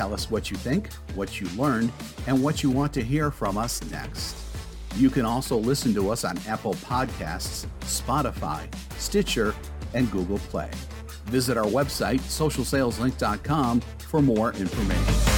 Tell 0.00 0.14
us 0.14 0.30
what 0.30 0.50
you 0.50 0.56
think, 0.56 0.90
what 1.14 1.42
you 1.42 1.48
learned, 1.58 1.92
and 2.26 2.42
what 2.42 2.62
you 2.62 2.70
want 2.70 2.90
to 2.94 3.02
hear 3.02 3.30
from 3.30 3.58
us 3.58 3.82
next. 3.90 4.34
You 4.96 5.10
can 5.10 5.26
also 5.26 5.58
listen 5.58 5.92
to 5.92 6.08
us 6.08 6.24
on 6.24 6.38
Apple 6.48 6.72
Podcasts, 6.72 7.66
Spotify, 7.80 8.66
Stitcher, 8.96 9.54
and 9.92 10.10
Google 10.10 10.38
Play. 10.38 10.70
Visit 11.26 11.58
our 11.58 11.66
website, 11.66 12.20
socialsaleslink.com, 12.20 13.82
for 13.98 14.22
more 14.22 14.54
information. 14.54 15.29